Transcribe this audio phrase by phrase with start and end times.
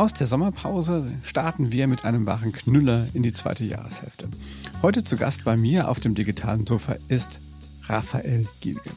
[0.00, 4.28] Aus der Sommerpause starten wir mit einem wahren Knüller in die zweite Jahreshälfte.
[4.80, 7.42] Heute zu Gast bei mir auf dem digitalen Sofa ist
[7.82, 8.94] Raphael Gielgen.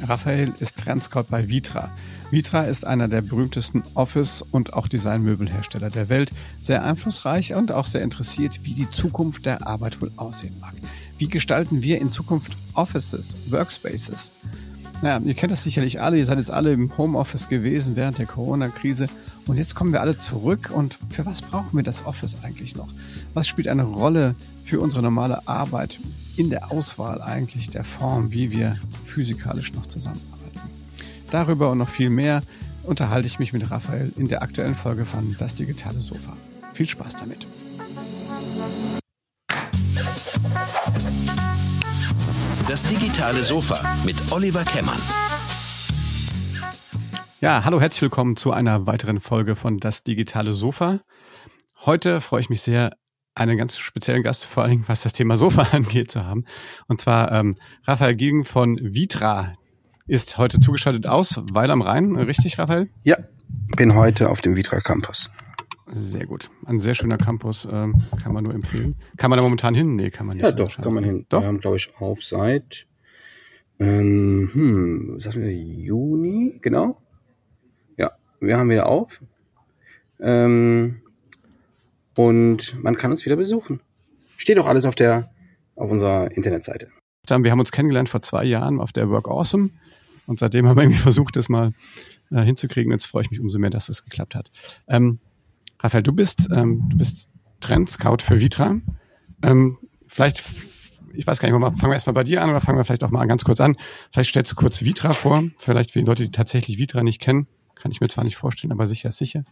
[0.00, 1.90] Raphael ist Trendscout bei Vitra.
[2.30, 7.84] Vitra ist einer der berühmtesten Office- und auch Designmöbelhersteller der Welt, sehr einflussreich und auch
[7.84, 10.72] sehr interessiert, wie die Zukunft der Arbeit wohl aussehen mag.
[11.18, 14.30] Wie gestalten wir in Zukunft Offices, Workspaces?
[15.02, 18.24] Naja, ihr kennt das sicherlich alle, ihr seid jetzt alle im Homeoffice gewesen während der
[18.24, 19.08] Corona-Krise
[19.48, 22.88] und jetzt kommen wir alle zurück und für was brauchen wir das Office eigentlich noch?
[23.34, 24.34] Was spielt eine Rolle
[24.64, 25.98] für unsere normale Arbeit
[26.36, 28.76] in der Auswahl eigentlich der Form, wie wir
[29.06, 30.60] physikalisch noch zusammenarbeiten?
[31.30, 32.42] Darüber und noch viel mehr
[32.84, 36.36] unterhalte ich mich mit Raphael in der aktuellen Folge von Das digitale Sofa.
[36.74, 37.46] Viel Spaß damit.
[42.68, 45.27] Das digitale Sofa mit Oliver Kemmern.
[47.40, 51.02] Ja, hallo, herzlich willkommen zu einer weiteren Folge von Das digitale Sofa.
[51.86, 52.96] Heute freue ich mich sehr,
[53.36, 56.44] einen ganz speziellen Gast, vor allem was das Thema Sofa angeht, zu haben.
[56.88, 57.54] Und zwar ähm,
[57.86, 59.52] Raphael Giegen von Vitra
[60.08, 62.16] ist heute zugeschaltet aus Weil am Rhein.
[62.16, 62.90] Richtig, Raphael?
[63.04, 63.16] Ja,
[63.76, 65.30] bin heute auf dem Vitra Campus.
[65.86, 66.50] Sehr gut.
[66.66, 68.96] Ein sehr schöner Campus, ähm, kann man nur empfehlen.
[69.16, 69.94] Kann man da momentan hin?
[69.94, 70.44] Nee, kann man nicht.
[70.44, 71.24] Ja, doch, kann man hin.
[71.28, 71.42] Doch?
[71.42, 72.88] Wir haben, glaube ich, auf seit,
[73.78, 77.00] ähm, hm, was sagen wir, Juni, genau.
[78.40, 79.20] Wir haben wieder auf.
[80.20, 81.02] Ähm,
[82.14, 83.80] und man kann uns wieder besuchen.
[84.36, 85.30] Steht auch alles auf der,
[85.76, 86.88] auf unserer Internetseite.
[87.28, 89.70] Wir haben uns kennengelernt vor zwei Jahren auf der Work Awesome.
[90.26, 91.72] Und seitdem haben wir irgendwie versucht, das mal
[92.30, 92.92] äh, hinzukriegen.
[92.92, 94.50] Jetzt freue ich mich umso mehr, dass es das geklappt hat.
[94.86, 95.20] Ähm,
[95.80, 97.28] Raphael, du bist, ähm, du bist
[97.60, 98.80] Trend-Scout für Vitra.
[99.42, 100.44] Ähm, vielleicht,
[101.14, 103.10] ich weiß gar nicht, fangen wir erstmal bei dir an oder fangen wir vielleicht auch
[103.10, 103.76] mal ganz kurz an.
[104.10, 105.44] Vielleicht stellst du kurz Vitra vor.
[105.56, 107.46] Vielleicht für die Leute, die tatsächlich Vitra nicht kennen.
[107.80, 109.44] Kann ich mir zwar nicht vorstellen, aber sicher ist sicher.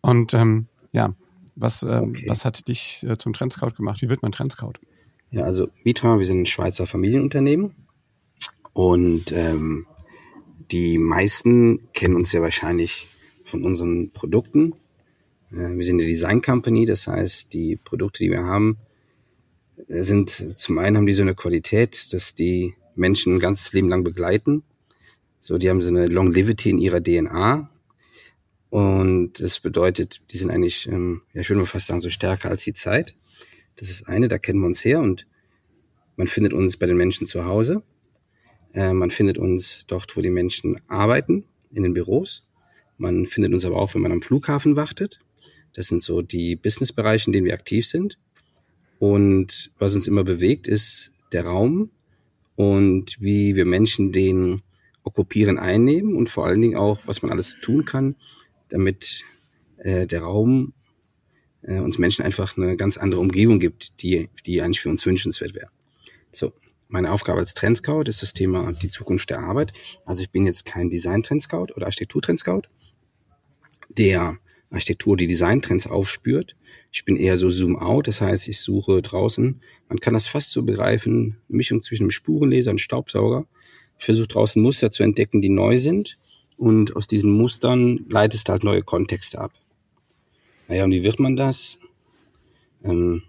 [0.00, 1.14] Und ähm, ja,
[1.54, 2.26] was, ähm, okay.
[2.28, 4.02] was hat dich äh, zum Trendscout gemacht?
[4.02, 4.74] Wie wird man Trendscout?
[5.30, 7.74] Ja, also Vitra, wir sind ein Schweizer Familienunternehmen
[8.72, 9.86] und ähm,
[10.70, 13.06] die meisten kennen uns ja wahrscheinlich
[13.44, 14.74] von unseren Produkten.
[15.50, 18.78] Äh, wir sind eine Design Company, das heißt, die Produkte, die wir haben,
[19.88, 23.88] äh, sind zum einen haben die so eine Qualität, dass die Menschen ein ganzes Leben
[23.88, 24.62] lang begleiten.
[25.40, 27.70] So, die haben so eine Longevity in ihrer DNA.
[28.70, 32.50] Und das bedeutet, die sind eigentlich, ähm, ja, ich würde mal fast sagen, so stärker
[32.50, 33.14] als die Zeit.
[33.76, 35.26] Das ist eine, da kennen wir uns her und
[36.16, 37.82] man findet uns bei den Menschen zu Hause.
[38.72, 42.48] Äh, man findet uns dort, wo die Menschen arbeiten, in den Büros.
[42.98, 45.20] Man findet uns aber auch, wenn man am Flughafen wartet.
[45.74, 48.18] Das sind so die Businessbereiche, in denen wir aktiv sind.
[48.98, 51.90] Und was uns immer bewegt, ist der Raum
[52.54, 54.62] und wie wir Menschen den
[55.06, 58.16] okkupieren, einnehmen und vor allen Dingen auch, was man alles tun kann,
[58.68, 59.24] damit
[59.78, 60.74] äh, der Raum
[61.62, 65.54] äh, uns Menschen einfach eine ganz andere Umgebung gibt, die, die eigentlich für uns wünschenswert
[65.54, 65.70] wäre.
[66.32, 66.52] So,
[66.88, 69.72] meine Aufgabe als Trendscout ist das Thema die Zukunft der Arbeit.
[70.04, 72.62] Also ich bin jetzt kein Design-Trendscout oder Architektur-Trendscout,
[73.88, 74.38] der
[74.70, 76.56] Architektur die Designtrends aufspürt.
[76.90, 80.64] Ich bin eher so Zoom-out, das heißt, ich suche draußen, man kann das fast so
[80.64, 83.46] begreifen, eine Mischung zwischen einem Spurenleser und Staubsauger.
[83.98, 86.18] Ich versuche draußen Muster zu entdecken, die neu sind
[86.56, 89.52] und aus diesen Mustern leitest du halt neue Kontexte ab.
[90.68, 91.78] Naja, und wie wird man das?
[92.82, 93.22] Ähm,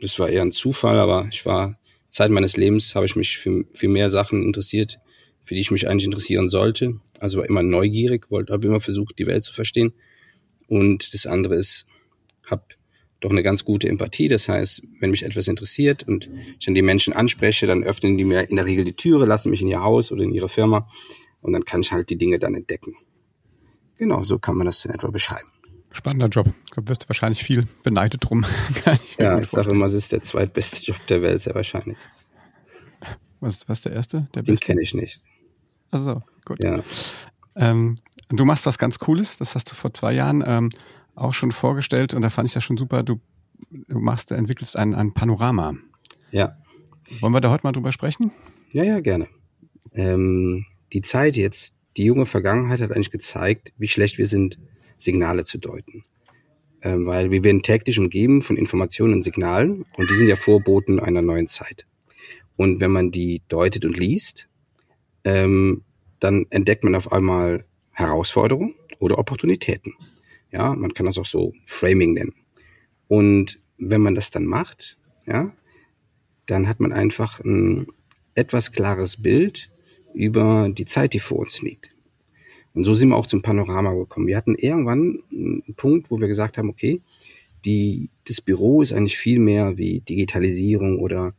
[0.00, 1.78] das war eher ein Zufall, aber ich war,
[2.10, 4.98] Zeit meines Lebens habe ich mich für, für mehr Sachen interessiert,
[5.44, 7.00] für die ich mich eigentlich interessieren sollte.
[7.18, 9.92] Also war immer neugierig, wollte, habe immer versucht, die Welt zu verstehen.
[10.66, 11.86] Und das andere ist,
[12.46, 12.62] habe
[13.20, 14.28] doch eine ganz gute Empathie.
[14.28, 18.24] Das heißt, wenn mich etwas interessiert und ich dann die Menschen anspreche, dann öffnen die
[18.24, 20.88] mir in der Regel die Türe, lassen mich in ihr Haus oder in ihre Firma
[21.42, 22.94] und dann kann ich halt die Dinge dann entdecken.
[23.98, 25.48] Genau, so kann man das in etwa beschreiben.
[25.92, 26.46] Spannender Job.
[26.70, 28.46] Glaube, wirst du wahrscheinlich viel beneidet drum.
[29.18, 31.98] ja, ich sage immer, es ist der zweitbeste Job der Welt, sehr wahrscheinlich.
[33.40, 34.28] Was, was ist der erste?
[34.34, 35.22] Der Den kenne ich nicht.
[35.90, 36.62] Also gut.
[36.62, 36.82] Ja.
[37.56, 37.96] Ähm,
[38.28, 40.70] du machst was ganz Cooles, das hast du vor zwei Jahren ähm,
[41.14, 43.02] auch schon vorgestellt und da fand ich das schon super.
[43.02, 43.20] Du,
[43.70, 45.74] du machst, du entwickelst ein, ein Panorama.
[46.30, 46.56] Ja.
[47.20, 48.32] Wollen wir da heute mal drüber sprechen?
[48.70, 49.28] Ja, ja, gerne.
[49.92, 54.58] Ähm, die Zeit jetzt, die junge Vergangenheit hat eigentlich gezeigt, wie schlecht wir sind,
[54.96, 56.04] Signale zu deuten.
[56.82, 61.00] Ähm, weil wir werden täglich umgeben von Informationen und Signalen und die sind ja Vorboten
[61.00, 61.86] einer neuen Zeit.
[62.56, 64.48] Und wenn man die deutet und liest,
[65.24, 65.82] ähm,
[66.20, 69.94] dann entdeckt man auf einmal Herausforderungen oder Opportunitäten.
[70.52, 72.34] Ja, man kann das auch so Framing nennen.
[73.08, 75.52] Und wenn man das dann macht, ja,
[76.46, 77.86] dann hat man einfach ein
[78.34, 79.70] etwas klares Bild
[80.14, 81.90] über die Zeit, die vor uns liegt.
[82.74, 84.26] Und so sind wir auch zum Panorama gekommen.
[84.26, 87.00] Wir hatten irgendwann einen Punkt, wo wir gesagt haben, okay,
[87.64, 91.34] die, das Büro ist eigentlich viel mehr wie Digitalisierung oder,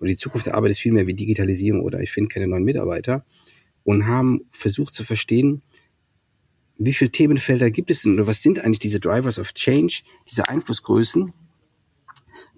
[0.00, 2.64] oder die Zukunft der Arbeit ist viel mehr wie Digitalisierung oder ich finde keine neuen
[2.64, 3.24] Mitarbeiter
[3.84, 5.62] und haben versucht zu verstehen,
[6.78, 10.48] wie viele Themenfelder gibt es denn oder was sind eigentlich diese Drivers of Change, diese
[10.48, 11.32] Einflussgrößen,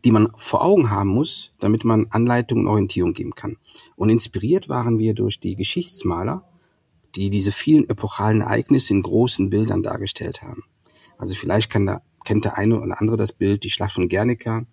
[0.04, 3.56] die man vor Augen haben muss, damit man Anleitung und Orientierung geben kann.
[3.96, 6.46] Und inspiriert waren wir durch die Geschichtsmaler,
[7.14, 10.64] die diese vielen epochalen Ereignisse in großen Bildern dargestellt haben.
[11.16, 14.66] Also vielleicht kann da, kennt der eine oder andere das Bild, die Schlacht von Guernica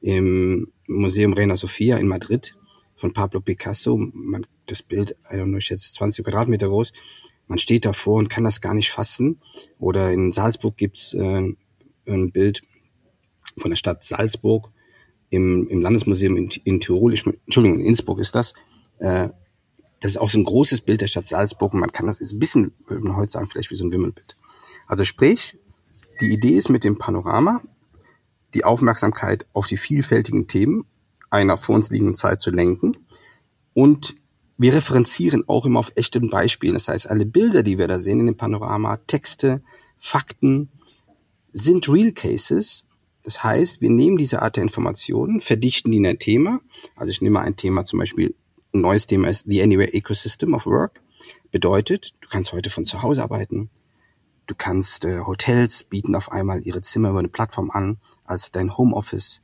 [0.00, 2.56] im Museum Reina Sofia in Madrid
[2.94, 3.96] von Pablo Picasso.
[3.96, 6.92] Man, das Bild, ich jetzt 20 Quadratmeter groß.
[7.48, 9.40] Man steht davor und kann das gar nicht fassen.
[9.78, 11.54] Oder in Salzburg gibt's äh,
[12.06, 12.62] ein Bild
[13.56, 14.70] von der Stadt Salzburg
[15.30, 18.52] im, im Landesmuseum in, in Tirol, ich, Entschuldigung, in Innsbruck ist das.
[18.98, 19.28] Äh,
[20.00, 22.32] das ist auch so ein großes Bild der Stadt Salzburg und man kann das, ist
[22.32, 24.36] ein bisschen, würde man heute sagen, vielleicht wie so ein Wimmelbild.
[24.86, 25.58] Also sprich,
[26.20, 27.62] die Idee ist mit dem Panorama,
[28.54, 30.86] die Aufmerksamkeit auf die vielfältigen Themen
[31.30, 32.92] einer vor uns liegenden Zeit zu lenken
[33.74, 34.14] und
[34.58, 36.74] wir referenzieren auch immer auf echten Beispielen.
[36.74, 39.62] Das heißt, alle Bilder, die wir da sehen in dem Panorama, Texte,
[39.96, 40.68] Fakten,
[41.52, 42.84] sind Real Cases.
[43.22, 46.60] Das heißt, wir nehmen diese Art der Informationen, verdichten die in ein Thema.
[46.96, 48.34] Also ich nehme ein Thema zum Beispiel,
[48.74, 51.00] ein neues Thema ist The Anywhere Ecosystem of Work.
[51.50, 53.70] Bedeutet, du kannst heute von zu Hause arbeiten.
[54.46, 58.76] Du kannst äh, Hotels bieten auf einmal ihre Zimmer über eine Plattform an als dein
[58.76, 59.42] Homeoffice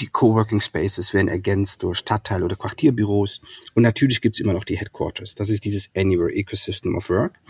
[0.00, 3.40] die Coworking Spaces werden ergänzt durch Stadtteil- oder Quartierbüros.
[3.74, 5.34] Und natürlich gibt's immer noch die Headquarters.
[5.34, 7.40] Das ist dieses Anywhere Ecosystem of Work.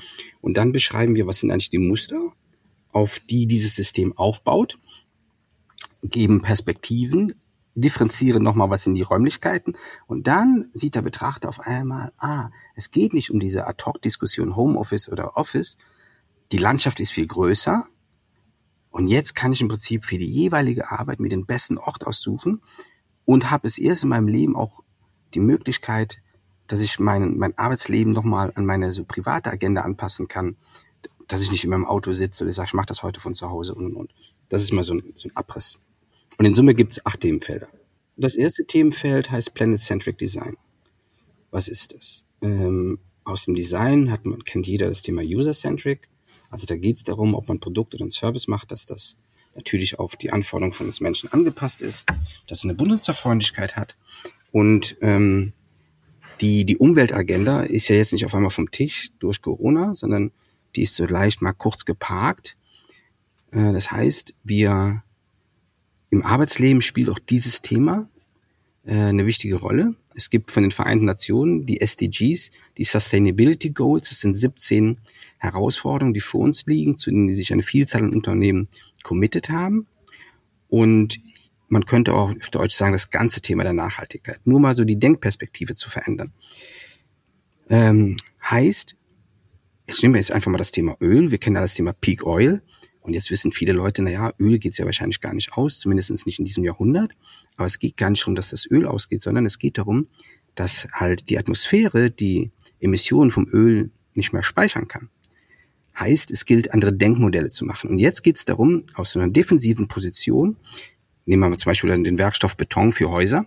[0.41, 2.33] Und dann beschreiben wir, was sind eigentlich die Muster,
[2.91, 4.79] auf die dieses System aufbaut,
[6.03, 7.33] geben Perspektiven,
[7.75, 9.77] differenzieren nochmal, was sind die Räumlichkeiten.
[10.07, 15.09] Und dann sieht der Betrachter auf einmal, ah, es geht nicht um diese Ad-Hoc-Diskussion Homeoffice
[15.09, 15.79] oder Office.
[16.51, 17.87] Die Landschaft ist viel größer
[18.93, 22.63] und jetzt kann ich im Prinzip für die jeweilige Arbeit mir den besten Ort aussuchen
[23.25, 24.81] und habe es erst in meinem Leben auch
[25.35, 26.19] die Möglichkeit,
[26.67, 30.57] dass ich mein, mein Arbeitsleben nochmal an meine so private Agenda anpassen kann,
[31.27, 33.49] dass ich nicht immer im Auto sitze oder sage, ich mache das heute von zu
[33.49, 34.15] Hause und, und, und.
[34.51, 35.79] Das ist mal so ein, so ein Abriss.
[36.39, 37.69] Und in Summe gibt es acht Themenfelder.
[38.17, 40.57] Das erste Themenfeld heißt Planet-Centric Design.
[41.51, 42.25] Was ist das?
[42.43, 46.09] Ähm, aus dem Design hat man, kennt jeder das Thema User-Centric.
[46.53, 49.17] Also da geht es darum, ob man Produkt oder ein Service macht, dass das
[49.57, 52.07] natürlich auf die Anforderungen von des Menschen angepasst ist,
[52.47, 53.97] dass es eine Benutzerfreundlichkeit hat.
[54.53, 55.53] Und ähm,
[56.41, 60.31] die, die Umweltagenda ist ja jetzt nicht auf einmal vom Tisch durch Corona, sondern
[60.77, 62.57] die ist so leicht mal kurz geparkt.
[63.51, 65.03] Äh, das heißt, wir
[66.11, 68.09] im Arbeitsleben spielt auch dieses Thema
[68.85, 69.95] eine wichtige Rolle.
[70.15, 74.09] Es gibt von den Vereinten Nationen die SDGs, die Sustainability Goals.
[74.09, 74.99] Das sind 17
[75.39, 78.69] Herausforderungen, die vor uns liegen, zu denen sich eine Vielzahl an Unternehmen
[79.03, 79.87] committed haben.
[80.69, 81.21] Und
[81.69, 84.41] man könnte auch auf Deutsch sagen, das ganze Thema der Nachhaltigkeit.
[84.45, 86.33] Nur mal so die Denkperspektive zu verändern.
[87.71, 88.97] Ähm, heißt,
[89.87, 91.31] jetzt nehmen wir jetzt einfach mal das Thema Öl.
[91.31, 92.63] Wir kennen ja das Thema Peak Oil.
[93.03, 96.39] Und jetzt wissen viele Leute, naja, Öl geht's ja wahrscheinlich gar nicht aus, zumindest nicht
[96.39, 97.13] in diesem Jahrhundert.
[97.57, 100.07] Aber es geht gar nicht darum, dass das Öl ausgeht, sondern es geht darum,
[100.55, 105.09] dass halt die Atmosphäre die Emissionen vom Öl nicht mehr speichern kann.
[105.99, 107.91] Heißt, es gilt, andere Denkmodelle zu machen.
[107.91, 110.57] Und jetzt geht es darum, aus einer defensiven Position,
[111.27, 113.47] nehmen wir mal zum Beispiel den Werkstoff Beton für Häuser.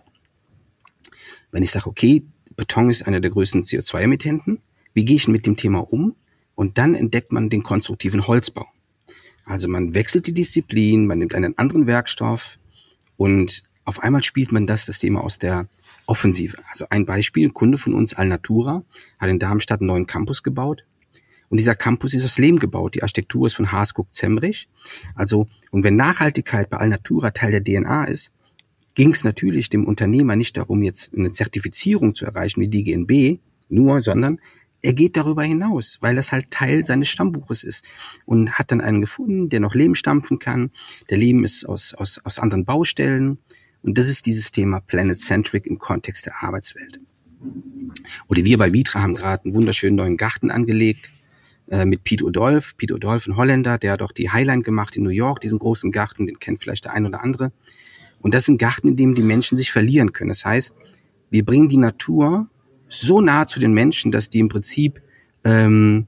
[1.52, 2.26] Wenn ich sage, okay,
[2.56, 4.60] Beton ist einer der größten CO2-Emittenten,
[4.94, 6.16] wie gehe ich mit dem Thema um?
[6.56, 8.68] Und dann entdeckt man den konstruktiven Holzbau.
[9.46, 12.58] Also man wechselt die Disziplin, man nimmt einen anderen Werkstoff
[13.18, 15.68] und auf einmal spielt man das, das Thema aus der
[16.08, 16.58] Offensive.
[16.72, 18.84] Also ein Beispiel, ein Kunde von uns, Alnatura,
[19.20, 20.86] hat in Darmstadt einen neuen Campus gebaut
[21.50, 22.96] und dieser Campus ist aus Lehm gebaut.
[22.96, 24.68] Die Architektur ist von Haasguck Zemrich.
[25.14, 28.34] Also, und wenn Nachhaltigkeit bei Alnatura Teil der DNA ist,
[28.96, 33.40] ging es natürlich dem Unternehmer nicht darum, jetzt eine Zertifizierung zu erreichen wie die GNB,
[33.70, 34.40] nur, sondern
[34.86, 37.86] er geht darüber hinaus, weil das halt Teil seines Stammbuches ist
[38.26, 40.70] und hat dann einen gefunden, der noch Lehm stampfen kann.
[41.10, 43.40] Der Lehm ist aus, aus, aus anderen Baustellen.
[43.82, 47.00] Und das ist dieses Thema Planet-Centric im Kontext der Arbeitswelt.
[48.28, 51.12] Oder wir bei Vitra haben gerade einen wunderschönen neuen Garten angelegt
[51.68, 52.78] äh, mit Pete Odolf.
[52.78, 55.92] Pete Odolf, ein Holländer, der hat auch die Highline gemacht in New York, diesen großen
[55.92, 57.52] Garten, den kennt vielleicht der ein oder andere.
[58.22, 60.30] Und das sind Garten, in dem die Menschen sich verlieren können.
[60.30, 60.76] Das heißt,
[61.32, 62.50] wir bringen die Natur
[62.96, 65.02] so nah zu den Menschen, dass die im Prinzip
[65.44, 66.08] ähm,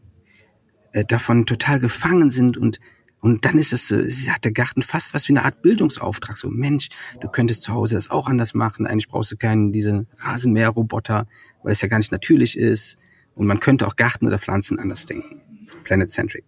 [0.92, 2.80] äh, davon total gefangen sind und
[3.22, 6.38] und dann ist es, äh, hat der Garten fast was wie eine Art Bildungsauftrag.
[6.38, 6.90] So, Mensch,
[7.20, 8.86] du könntest zu Hause das auch anders machen.
[8.86, 11.28] Eigentlich brauchst du keinen, diese Rasenmäherroboter,
[11.64, 13.00] weil es ja gar nicht natürlich ist.
[13.34, 15.42] Und man könnte auch Garten oder Pflanzen anders denken.
[15.84, 16.46] Planet-Centric.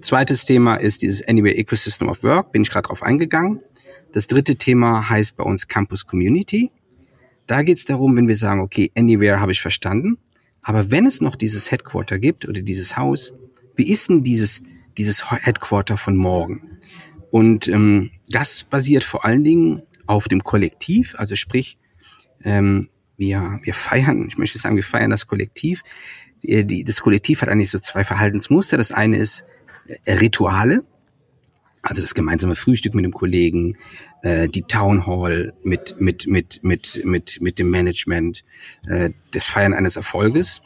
[0.00, 3.60] Zweites Thema ist dieses Anywhere Ecosystem of Work, bin ich gerade drauf eingegangen.
[4.12, 6.70] Das dritte Thema heißt bei uns Campus Community.
[7.46, 10.18] Da geht es darum, wenn wir sagen, okay, Anywhere habe ich verstanden,
[10.62, 13.34] aber wenn es noch dieses Headquarter gibt oder dieses Haus,
[13.76, 14.62] wie ist denn dieses,
[14.96, 16.78] dieses Headquarter von morgen?
[17.30, 21.78] Und ähm, das basiert vor allen Dingen auf dem Kollektiv, also sprich,
[22.44, 25.82] ähm, wir, wir feiern, ich möchte sagen, wir feiern das Kollektiv.
[26.42, 28.76] Die, das Kollektiv hat eigentlich so zwei Verhaltensmuster.
[28.76, 29.46] Das eine ist
[30.04, 30.84] äh, Rituale,
[31.82, 33.76] also das gemeinsame Frühstück mit dem Kollegen,
[34.22, 38.44] äh, die Town Hall mit mit mit mit mit mit dem Management,
[38.86, 40.62] äh, das Feiern eines Erfolges.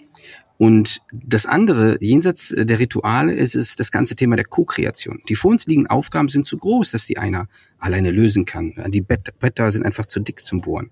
[0.58, 5.20] Und das andere, jenseits der Rituale, ist es das ganze Thema der Co-Kreation.
[5.28, 7.46] Die vor uns liegenden Aufgaben sind zu groß, dass die einer
[7.78, 8.73] alleine lösen kann.
[8.88, 10.90] Die Bretter sind einfach zu dick zum Bohren.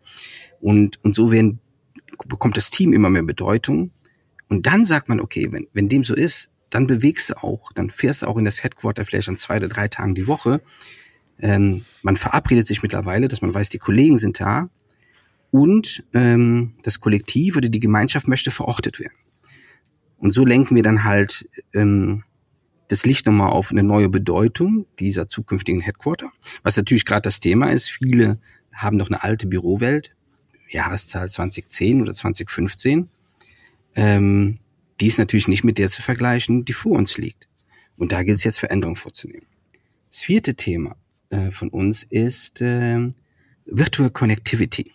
[0.61, 1.61] Und, und so werden,
[2.29, 3.91] bekommt das Team immer mehr Bedeutung.
[4.51, 7.89] Und dann sagt man, okay, wenn, wenn dem so ist, dann bewegst du auch, dann
[7.89, 10.61] fährst du auch in das Headquarter vielleicht an zwei oder drei Tagen die Woche.
[11.39, 14.69] Ähm, man verabredet sich mittlerweile, dass man weiß, die Kollegen sind da
[15.53, 19.15] und ähm, das Kollektiv oder die Gemeinschaft möchte verortet werden.
[20.19, 22.25] Und so lenken wir dann halt ähm,
[22.89, 26.33] das Licht nochmal auf eine neue Bedeutung dieser zukünftigen Headquarter.
[26.65, 28.41] Was natürlich gerade das Thema ist, viele
[28.73, 30.11] haben noch eine alte Bürowelt,
[30.69, 33.09] Jahreszahl 2010 oder 2015.
[33.95, 34.57] Ähm,
[35.01, 37.49] die ist natürlich nicht mit der zu vergleichen, die vor uns liegt.
[37.97, 39.47] Und da gilt es jetzt Veränderungen vorzunehmen.
[40.11, 40.97] Das vierte Thema
[41.31, 43.09] äh, von uns ist äh,
[43.67, 44.93] Virtual Connectivity.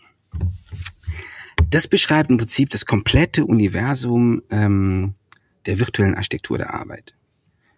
[1.70, 5.16] Das beschreibt im Prinzip das komplette Universum ähm,
[5.66, 7.14] der virtuellen Architektur der Arbeit.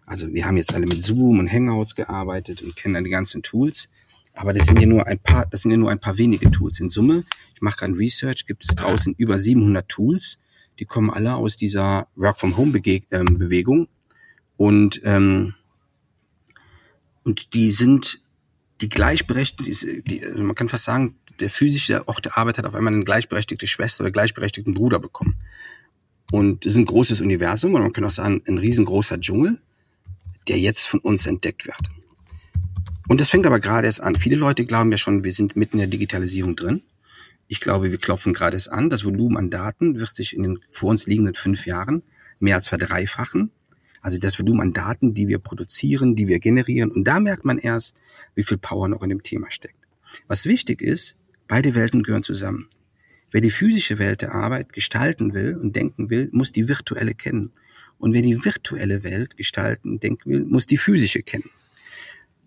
[0.05, 3.43] Also wir haben jetzt alle mit Zoom und Hangouts gearbeitet und kennen dann die ganzen
[3.43, 3.89] Tools.
[4.33, 6.79] Aber das sind ja nur ein paar, das sind ja nur ein paar wenige Tools.
[6.79, 7.23] In Summe,
[7.53, 10.39] ich mache gerade Research, gibt es draußen über 700 Tools,
[10.79, 12.79] die kommen alle aus dieser Work from Home
[13.11, 13.87] ähm, Bewegung
[14.57, 15.53] und ähm,
[17.23, 18.21] und die sind
[18.81, 22.75] die gleichberechtigt, die, also man kann fast sagen, der physische Ort der Arbeit hat auf
[22.75, 25.35] einmal eine gleichberechtigte Schwester oder gleichberechtigten Bruder bekommen.
[26.31, 29.59] Und es ist ein großes Universum und man kann auch sagen, ein riesengroßer Dschungel,
[30.47, 31.81] der jetzt von uns entdeckt wird.
[33.07, 34.15] Und das fängt aber gerade erst an.
[34.15, 36.81] Viele Leute glauben ja schon, wir sind mitten in der Digitalisierung drin.
[37.51, 38.89] Ich glaube, wir klopfen gerade es an.
[38.89, 42.01] Das Volumen an Daten wird sich in den vor uns liegenden fünf Jahren
[42.39, 43.51] mehr als verdreifachen.
[43.99, 46.93] Also das Volumen an Daten, die wir produzieren, die wir generieren.
[46.93, 47.99] Und da merkt man erst,
[48.35, 49.75] wie viel Power noch in dem Thema steckt.
[50.29, 51.17] Was wichtig ist,
[51.49, 52.69] beide Welten gehören zusammen.
[53.31, 57.51] Wer die physische Welt der Arbeit gestalten will und denken will, muss die virtuelle kennen.
[57.97, 61.49] Und wer die virtuelle Welt gestalten und denken will, muss die physische kennen.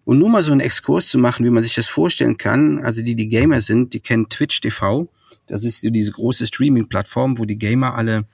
[0.05, 2.85] Und nur mal so einen Exkurs zu machen, wie man sich das vorstellen kann.
[2.85, 5.09] Also die, die Gamer sind, die kennen Twitch TV.
[5.47, 8.27] Das ist diese große Streaming-Plattform, wo die Gamer alle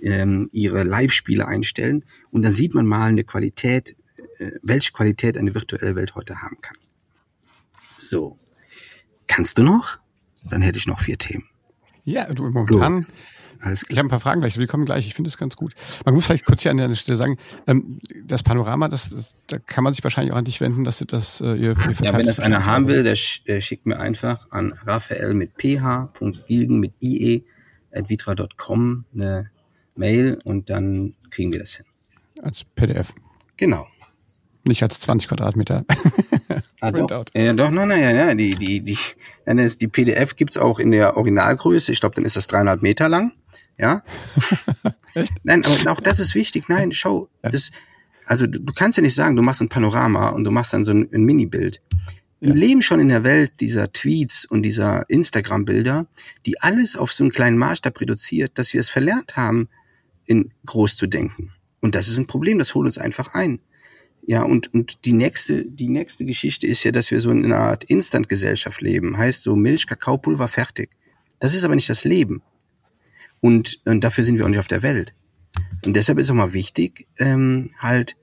[0.00, 2.04] ähm, ihre Live-Spiele einstellen.
[2.30, 3.96] Und da sieht man mal eine Qualität,
[4.38, 6.76] äh, welche Qualität eine virtuelle Welt heute haben kann.
[7.96, 8.36] So.
[9.28, 9.98] Kannst du noch?
[10.50, 11.44] Dann hätte ich noch vier Themen.
[12.04, 13.12] Ja, du momentan so.
[13.62, 13.92] Alles klar.
[13.92, 15.06] Ich habe ein paar Fragen gleich, wir kommen gleich.
[15.06, 15.74] Ich finde es ganz gut.
[16.04, 17.38] Man muss vielleicht kurz hier an der Stelle sagen,
[17.68, 20.98] ähm, das Panorama, das, das, da kann man sich wahrscheinlich auch an dich wenden, dass
[20.98, 23.16] du das äh, ihr, ihr Ja, wenn das einer haben will, der,
[23.46, 27.44] der schickt mir einfach an Raphael mit ph.bilgen mit ie
[27.92, 29.50] at vitra.com eine
[29.94, 31.86] Mail und dann kriegen wir das hin.
[32.42, 33.12] Als PDF.
[33.56, 33.86] Genau.
[34.66, 35.84] Nicht als 20 Quadratmeter.
[36.80, 37.24] ah, doch.
[37.34, 38.98] Ja, doch, nein, nein, ja, ja, die, die, die,
[39.46, 41.92] die PDF gibt's auch in der Originalgröße.
[41.92, 43.32] Ich glaube, dann ist das dreieinhalb Meter lang.
[43.78, 44.02] Ja?
[45.14, 45.32] Echt?
[45.42, 46.68] Nein, aber auch das ist wichtig.
[46.68, 47.50] Nein, schau, ja.
[47.50, 47.70] das,
[48.26, 50.84] also du, du, kannst ja nicht sagen, du machst ein Panorama und du machst dann
[50.84, 51.80] so ein, ein Mini-Bild.
[52.40, 52.54] Wir ja.
[52.54, 56.06] leben schon in der Welt dieser Tweets und dieser Instagram-Bilder,
[56.44, 59.68] die alles auf so einen kleinen Maßstab reduziert, dass wir es verlernt haben,
[60.24, 61.52] in groß zu denken.
[61.80, 63.60] Und das ist ein Problem, das holt uns einfach ein.
[64.24, 67.58] Ja, und, und die nächste, die nächste Geschichte ist ja, dass wir so in einer
[67.58, 69.16] Art Instant-Gesellschaft leben.
[69.16, 70.90] Heißt so Milch, Kakaopulver, fertig.
[71.40, 72.40] Das ist aber nicht das Leben.
[73.42, 75.12] Und, und dafür sind wir auch nicht auf der Welt.
[75.84, 78.16] Und deshalb ist auch mal wichtig, ähm, halt,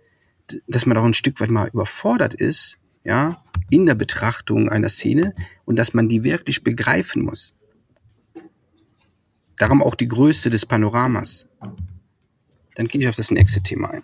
[0.67, 3.38] dass man auch ein Stück weit mal überfordert ist, ja,
[3.69, 5.35] in der Betrachtung einer Szene
[5.65, 7.53] und dass man die wirklich begreifen muss.
[9.57, 11.47] Darum auch die Größe des Panoramas.
[12.75, 14.03] Dann gehe ich auf das nächste Thema ein.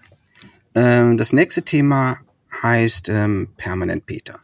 [0.76, 2.20] Ähm, das nächste Thema
[2.62, 4.42] heißt ähm, Permanent Beta.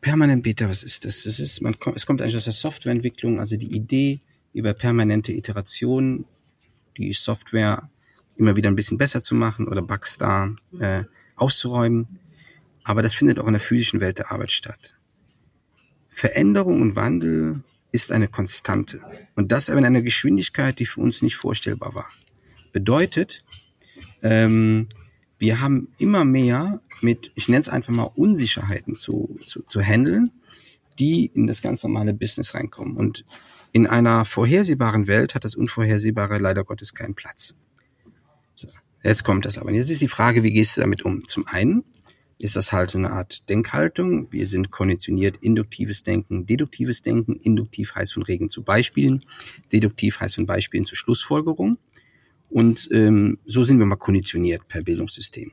[0.00, 1.24] Permanent Beta, was ist das?
[1.24, 5.32] Das ist, man kommt, es kommt eigentlich aus der Softwareentwicklung, also die Idee, über permanente
[5.32, 6.24] Iterationen
[6.96, 7.90] die Software
[8.36, 11.04] immer wieder ein bisschen besser zu machen oder Bugs da äh,
[11.36, 12.06] auszuräumen.
[12.84, 14.96] Aber das findet auch in der physischen Welt der Arbeit statt.
[16.08, 17.62] Veränderung und Wandel
[17.92, 19.00] ist eine Konstante.
[19.34, 22.08] Und das aber in einer Geschwindigkeit, die für uns nicht vorstellbar war.
[22.72, 23.44] Bedeutet,
[24.22, 24.88] ähm,
[25.38, 30.32] wir haben immer mehr mit, ich nenne es einfach mal Unsicherheiten zu, zu, zu handeln,
[30.98, 32.96] die in das ganz normale Business reinkommen.
[32.96, 33.24] Und
[33.72, 37.54] in einer vorhersehbaren Welt hat das Unvorhersehbare leider Gottes keinen Platz.
[38.54, 38.68] So,
[39.02, 39.70] jetzt kommt das aber.
[39.72, 41.26] Jetzt ist die Frage, wie gehst du damit um?
[41.26, 41.84] Zum einen
[42.38, 44.32] ist das halt eine Art Denkhaltung.
[44.32, 47.34] Wir sind konditioniert induktives Denken, deduktives Denken.
[47.34, 49.24] Induktiv heißt von Regeln zu Beispielen.
[49.72, 51.78] Deduktiv heißt von Beispielen zu Schlussfolgerung.
[52.48, 55.52] Und ähm, so sind wir mal konditioniert per Bildungssystem.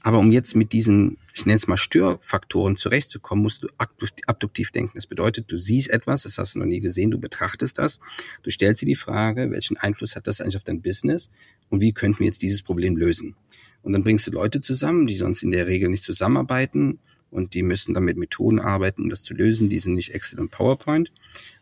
[0.00, 4.92] Aber um jetzt mit diesen, ich nenne es mal Störfaktoren zurechtzukommen, musst du abduktiv denken.
[4.94, 8.00] Das bedeutet, du siehst etwas, das hast du noch nie gesehen, du betrachtest das,
[8.42, 11.30] du stellst dir die Frage, welchen Einfluss hat das eigentlich auf dein Business
[11.68, 13.34] und wie könnten wir jetzt dieses Problem lösen?
[13.82, 17.00] Und dann bringst du Leute zusammen, die sonst in der Regel nicht zusammenarbeiten
[17.32, 19.70] und die müssen dann mit Methoden arbeiten, um das zu lösen.
[19.70, 21.12] Die sind nicht Excel und PowerPoint.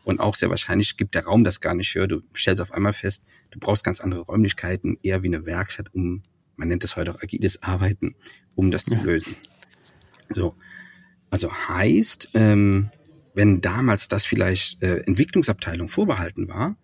[0.03, 2.07] Und auch sehr wahrscheinlich gibt der Raum das gar nicht höher.
[2.07, 6.23] Du stellst auf einmal fest, du brauchst ganz andere Räumlichkeiten, eher wie eine Werkstatt, um,
[6.61, 8.13] man nennt das heute auch agiles Arbeiten,
[8.53, 9.01] um das zu ja.
[9.01, 9.35] lösen.
[10.29, 10.55] So.
[11.31, 12.91] Also heißt, ähm,
[13.33, 16.77] wenn damals das vielleicht äh, Entwicklungsabteilung vorbehalten war,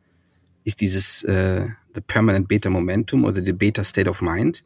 [0.63, 4.65] ist dieses äh, the permanent beta momentum oder the beta state of mind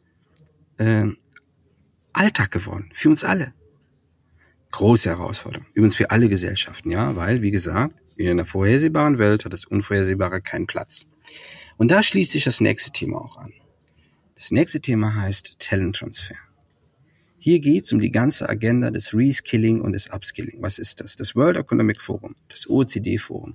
[0.78, 1.08] äh,
[2.14, 3.52] Alltag geworden, für uns alle.
[4.70, 5.66] Große Herausforderung.
[5.74, 10.40] Übrigens für alle Gesellschaften, ja, weil, wie gesagt, in einer vorhersehbaren Welt hat das Unvorhersehbare
[10.40, 11.04] keinen Platz.
[11.76, 13.52] Und da schließt sich das nächste Thema auch an.
[14.42, 16.34] Das nächste Thema heißt Talenttransfer.
[17.38, 20.60] Hier geht es um die ganze Agenda des Reskilling und des Upskilling.
[20.60, 21.14] Was ist das?
[21.14, 23.54] Das World Economic Forum, das OECD-Forum.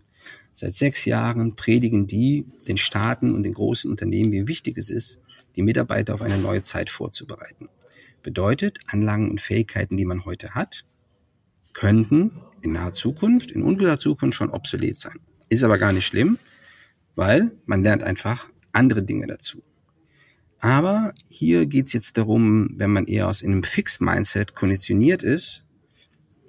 [0.54, 5.20] Seit sechs Jahren predigen die den Staaten und den großen Unternehmen, wie wichtig es ist,
[5.58, 7.68] die Mitarbeiter auf eine neue Zeit vorzubereiten.
[8.24, 10.86] Bedeutet, Anlagen und Fähigkeiten, die man heute hat,
[11.74, 15.20] könnten in naher Zukunft, in unmittelbarer Zukunft schon obsolet sein.
[15.50, 16.40] Ist aber gar nicht schlimm,
[17.16, 19.62] weil man lernt einfach andere Dinge dazu.
[20.60, 25.66] Aber hier geht's jetzt darum, wenn man eher aus einem Fixed Mindset konditioniert ist,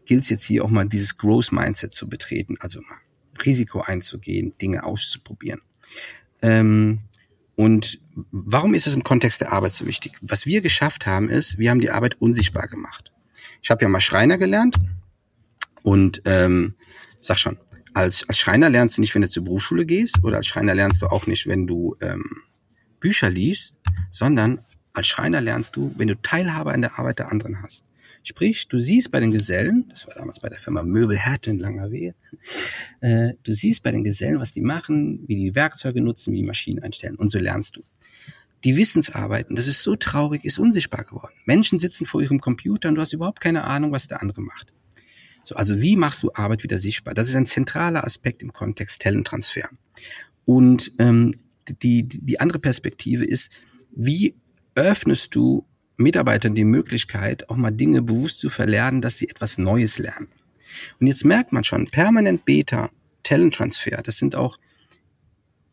[0.06, 2.80] gilt es jetzt hier auch mal dieses Growth Mindset zu betreten, also
[3.44, 5.60] Risiko einzugehen, Dinge auszuprobieren.
[6.40, 7.00] Ähm,
[7.54, 10.12] und warum ist es im Kontext der Arbeit so wichtig?
[10.22, 13.12] Was wir geschafft haben, ist, wir haben die Arbeit unsichtbar gemacht.
[13.62, 14.76] Ich habe ja mal Schreiner gelernt
[15.82, 16.74] und ähm,
[17.20, 17.58] sag schon,
[17.94, 21.02] als, als Schreiner lernst du nicht, wenn du zur Berufsschule gehst oder als Schreiner lernst
[21.02, 22.42] du auch nicht, wenn du ähm,
[23.00, 23.76] Bücher liest,
[24.10, 24.60] sondern
[24.92, 27.84] als Schreiner lernst du, wenn du Teilhabe an der Arbeit der anderen hast.
[28.24, 32.14] Sprich, du siehst bei den Gesellen, das war damals bei der Firma Möbelhärte in Langerwehe,
[33.00, 36.46] äh, du siehst bei den Gesellen, was die machen, wie die Werkzeuge nutzen, wie die
[36.46, 37.84] Maschinen einstellen und so lernst du.
[38.64, 41.34] Die Wissensarbeiten, das ist so traurig, ist unsichtbar geworden.
[41.44, 44.72] Menschen sitzen vor ihrem Computer und du hast überhaupt keine Ahnung, was der andere macht.
[45.44, 47.14] So, also wie machst du Arbeit wieder sichtbar?
[47.14, 49.70] Das ist ein zentraler Aspekt im Kontext Talenttransfer.
[50.44, 51.34] Und ähm,
[51.82, 53.50] die, die andere Perspektive ist,
[53.90, 54.34] wie
[54.74, 59.98] öffnest du Mitarbeitern die Möglichkeit, auch mal Dinge bewusst zu verlernen, dass sie etwas Neues
[59.98, 60.28] lernen.
[61.00, 62.90] Und jetzt merkt man schon, permanent Beta,
[63.24, 64.58] Talenttransfer, das sind auch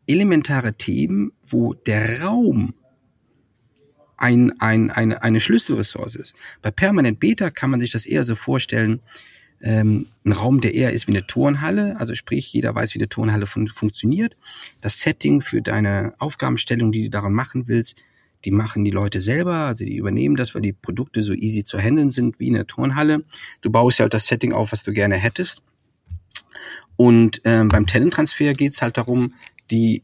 [0.07, 2.73] elementare Themen, wo der Raum
[4.17, 6.35] ein, ein, eine, eine Schlüsselressource ist.
[6.61, 9.01] Bei Permanent Beta kann man sich das eher so vorstellen,
[9.61, 13.09] ähm, ein Raum, der eher ist wie eine Turnhalle, also sprich, jeder weiß, wie eine
[13.09, 14.35] Turnhalle fun funktioniert.
[14.81, 17.97] Das Setting für deine Aufgabenstellung, die du daran machen willst,
[18.43, 21.79] die machen die Leute selber, also die übernehmen das, weil die Produkte so easy zu
[21.79, 23.23] handeln sind wie in der Turnhalle.
[23.61, 25.63] Du baust halt das Setting auf, was du gerne hättest.
[26.95, 29.33] Und ähm, beim Talenttransfer geht's halt darum,
[29.71, 30.03] die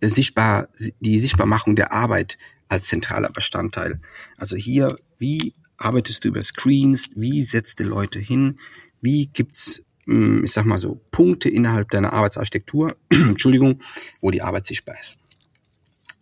[0.00, 0.68] sichtbar,
[1.00, 2.36] die Sichtbarmachung der Arbeit
[2.68, 4.00] als zentraler Bestandteil.
[4.36, 7.10] Also hier, wie arbeitest du über Screens?
[7.14, 8.58] Wie setzt du Leute hin?
[9.06, 13.80] Wie gibt's, hm, ich sag mal so, Punkte innerhalb deiner Arbeitsarchitektur, Entschuldigung,
[14.20, 15.20] wo die Arbeit sichtbar ist?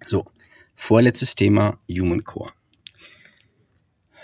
[0.05, 0.27] So.
[0.75, 2.53] Vorletztes Thema, Human Core.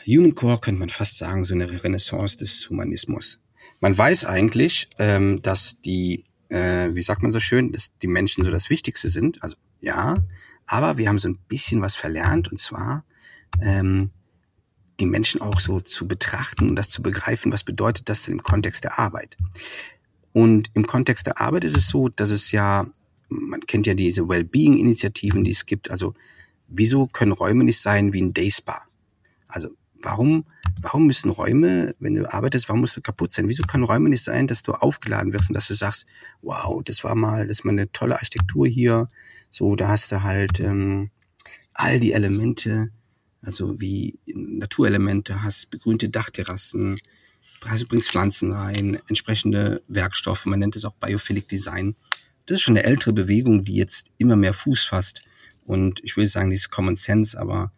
[0.06, 3.40] Human Core könnte man fast sagen, so eine Renaissance des Humanismus.
[3.80, 8.44] Man weiß eigentlich, ähm, dass die, äh, wie sagt man so schön, dass die Menschen
[8.44, 9.42] so das Wichtigste sind.
[9.42, 10.16] Also ja,
[10.66, 13.06] aber wir haben so ein bisschen was verlernt und zwar
[13.62, 14.10] ähm,
[15.00, 18.42] die Menschen auch so zu betrachten und das zu begreifen, was bedeutet das denn im
[18.42, 19.36] Kontext der Arbeit.
[20.32, 22.86] Und im Kontext der Arbeit ist es so, dass es ja,
[23.28, 26.14] man kennt ja diese Wellbeing-Initiativen, die es gibt, also
[26.68, 28.82] wieso können Räume nicht sein wie ein Dayspa?
[29.48, 29.70] Also
[30.02, 30.44] warum,
[30.80, 33.48] warum müssen Räume, wenn du arbeitest, warum musst du kaputt sein?
[33.48, 36.06] Wieso können Räume nicht sein, dass du aufgeladen wirst und dass du sagst,
[36.42, 39.10] wow, das war mal, das war eine tolle Architektur hier.
[39.50, 41.10] So, da hast du halt ähm,
[41.74, 42.90] all die Elemente,
[43.42, 46.98] also wie Naturelemente, hast begrünte Dachterrassen,
[47.64, 51.94] also bringst Pflanzen rein, entsprechende Werkstoffe, man nennt es auch Biophilic Design.
[52.46, 55.22] Das ist schon eine ältere Bewegung, die jetzt immer mehr Fuß fasst
[55.64, 57.72] und ich will sagen, dieses Common Sense, aber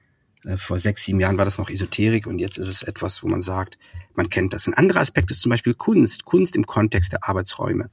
[0.45, 3.29] Äh, vor sechs, sieben Jahren war das noch Esoterik und jetzt ist es etwas, wo
[3.29, 3.79] man sagt,
[4.17, 4.67] man kennt das.
[4.67, 7.91] Ein anderer Aspekt ist zum Beispiel Kunst, Kunst im Kontext der Arbeitsräume.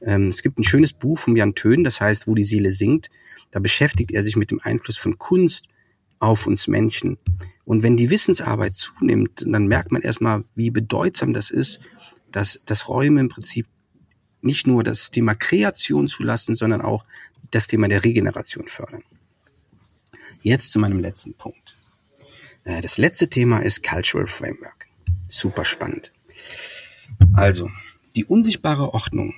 [0.00, 3.08] Ähm, es gibt ein schönes Buch von Jan Thön, das heißt, wo die Seele singt.
[3.50, 5.66] Da beschäftigt er sich mit dem Einfluss von Kunst
[6.20, 7.18] auf uns Menschen.
[7.64, 11.80] Und wenn die Wissensarbeit zunimmt, dann merkt man erstmal, wie bedeutsam das ist,
[12.32, 13.66] dass, dass Räume im Prinzip
[14.40, 17.04] nicht nur das Thema Kreation zulassen, sondern auch
[17.50, 19.02] das Thema der Regeneration fördern.
[20.40, 21.76] Jetzt zu meinem letzten Punkt.
[22.64, 24.86] Äh, das letzte Thema ist Cultural Framework.
[25.28, 26.12] Super spannend.
[27.32, 27.70] Also,
[28.14, 29.34] die unsichtbare Ordnung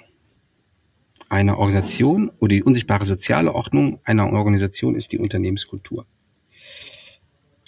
[1.28, 6.06] einer Organisation oder die unsichtbare soziale Ordnung einer Organisation ist die Unternehmenskultur.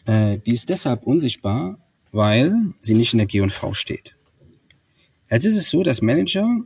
[0.06, 1.78] Äh, die ist deshalb unsichtbar,
[2.10, 4.16] weil sie nicht in der G&V steht.
[5.30, 6.60] Jetzt ist es so, dass Manager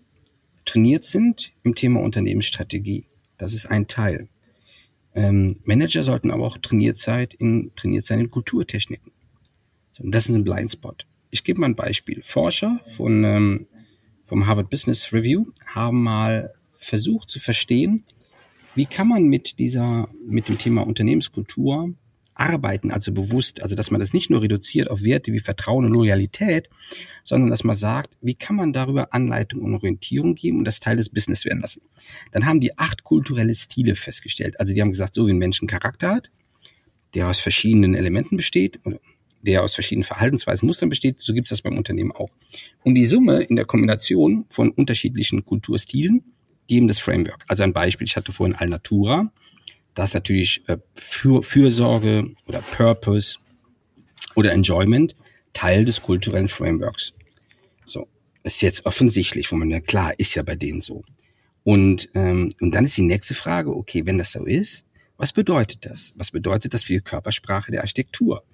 [0.65, 3.07] trainiert sind im Thema Unternehmensstrategie.
[3.39, 4.29] Das ist ein Teil.
[5.15, 9.13] Ähm, Manager sollten aber auch trainiert sein in, trainiert sein in Kulturtechniken.
[9.99, 11.07] Und das ist ein Blindspot.
[11.31, 12.23] Ich gebe mal ein Beispiel.
[12.23, 13.67] Forscher von, ähm,
[14.25, 18.05] vom Harvard Business Review haben mal versucht zu verstehen,
[18.75, 21.95] wie kann man mit dieser, mit dem Thema Unternehmenskultur
[22.37, 25.95] arbeiten, also bewusst, also dass man das nicht nur reduziert auf Werte wie Vertrauen und
[25.95, 26.69] Loyalität,
[27.25, 30.97] sondern dass man sagt, wie kann man darüber Anleitung und Orientierung geben und das Teil
[30.97, 31.83] des Business werden lassen.
[32.33, 34.61] Dann haben die acht kulturelle Stile festgestellt.
[34.61, 36.31] Also die haben gesagt, so wie ein Mensch einen Charakter hat,
[37.15, 38.81] der aus verschiedenen Elementen besteht
[39.47, 42.31] der aus verschiedenen Verhaltensweisen, Mustern besteht, so gibt es das beim Unternehmen auch.
[42.83, 46.25] Und die Summe in der Kombination von unterschiedlichen Kulturstilen
[46.67, 47.45] geben das Framework.
[47.49, 49.33] Also ein Beispiel, ich hatte vorhin Alnatura,
[49.97, 53.39] dass natürlich äh, für Fürsorge oder Purpose
[54.37, 55.17] oder Enjoyment
[55.53, 57.15] Teil des kulturellen Frameworks.
[57.87, 58.07] So,
[58.45, 61.03] ist jetzt offensichtlich, wo man ja klar ist ja bei denen so.
[61.65, 64.85] Und ähm, und dann ist die nächste Frage: Okay, wenn das so ist,
[65.17, 66.13] was bedeutet das?
[66.17, 68.45] Was bedeutet das für die Körpersprache der Architektur?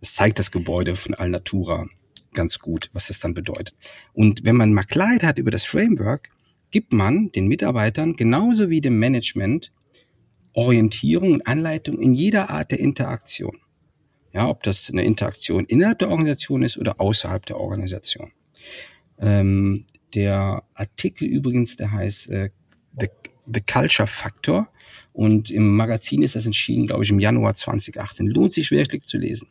[0.00, 1.86] Das zeigt das Gebäude von Alnatura
[2.34, 3.74] ganz gut, was das dann bedeutet.
[4.12, 6.28] Und wenn man mal Klarheit hat über das Framework,
[6.70, 9.72] gibt man den Mitarbeitern genauso wie dem Management
[10.54, 13.58] Orientierung und Anleitung in jeder Art der Interaktion.
[14.32, 18.32] Ja, ob das eine Interaktion innerhalb der Organisation ist oder außerhalb der Organisation.
[19.18, 22.50] Ähm, der Artikel übrigens, der heißt äh,
[22.98, 23.08] The,
[23.46, 24.68] The Culture Factor
[25.12, 28.26] und im Magazin ist das entschieden, glaube ich, im Januar 2018.
[28.26, 29.46] Lohnt sich wirklich zu lesen.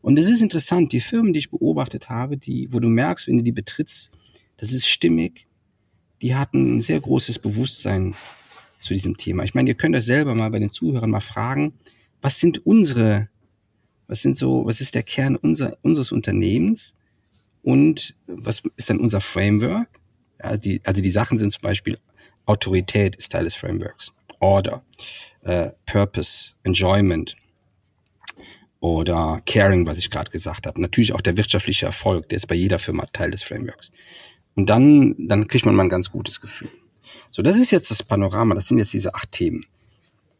[0.00, 3.36] Und es ist interessant, die Firmen, die ich beobachtet habe, die, wo du merkst, wenn
[3.36, 4.10] du die betrittst,
[4.56, 5.46] das ist stimmig,
[6.22, 8.14] die hatten ein sehr großes Bewusstsein
[8.82, 9.44] zu diesem Thema.
[9.44, 11.74] Ich meine, ihr könnt das selber mal bei den Zuhörern mal fragen,
[12.20, 13.28] was sind unsere,
[14.06, 16.96] was sind so, was ist der Kern unser, unseres Unternehmens
[17.62, 19.88] und was ist dann unser Framework?
[20.42, 21.98] Ja, die, also die Sachen sind zum Beispiel
[22.46, 24.82] Autorität ist Teil des Frameworks, Order,
[25.42, 27.36] äh, Purpose, Enjoyment
[28.80, 30.80] oder Caring, was ich gerade gesagt habe.
[30.80, 33.92] Natürlich auch der wirtschaftliche Erfolg, der ist bei jeder Firma Teil des Frameworks.
[34.54, 36.68] Und dann, dann kriegt man mal ein ganz gutes Gefühl.
[37.30, 39.62] So, das ist jetzt das Panorama, das sind jetzt diese acht Themen.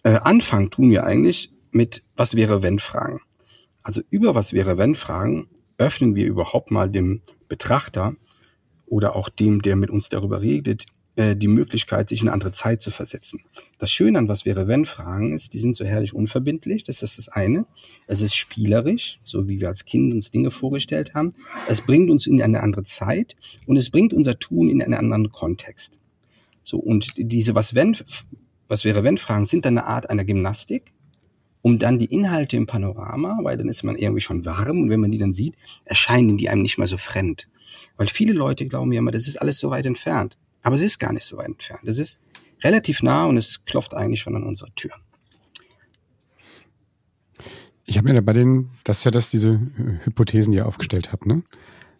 [0.02, 3.20] Äh, anfangen tun wir eigentlich mit Was wäre wenn Fragen.
[3.82, 8.14] Also über Was wäre wenn Fragen öffnen wir überhaupt mal dem Betrachter
[8.86, 12.52] oder auch dem, der mit uns darüber redet, äh, die Möglichkeit, sich in eine andere
[12.52, 13.40] Zeit zu versetzen.
[13.78, 17.18] Das Schöne an Was wäre wenn Fragen ist, die sind so herrlich unverbindlich, das ist
[17.18, 17.66] das eine.
[18.06, 21.32] Es ist spielerisch, so wie wir als Kind uns Dinge vorgestellt haben.
[21.68, 25.30] Es bringt uns in eine andere Zeit und es bringt unser Tun in einen anderen
[25.30, 26.01] Kontext.
[26.62, 27.96] So, und diese was wenn,
[28.68, 30.92] was wäre wenn Fragen sind dann eine Art einer Gymnastik,
[31.62, 35.00] um dann die Inhalte im Panorama, weil dann ist man irgendwie schon warm und wenn
[35.00, 37.48] man die dann sieht, erscheinen die einem nicht mehr so fremd.
[37.96, 40.36] Weil viele Leute glauben ja immer, das ist alles so weit entfernt.
[40.62, 41.86] Aber es ist gar nicht so weit entfernt.
[41.86, 42.20] Es ist
[42.62, 44.92] relativ nah und es klopft eigentlich schon an unserer Tür.
[47.84, 49.60] Ich habe mir da bei den, das ist ja das, diese
[50.04, 51.42] Hypothesen, die ihr aufgestellt habt, ne?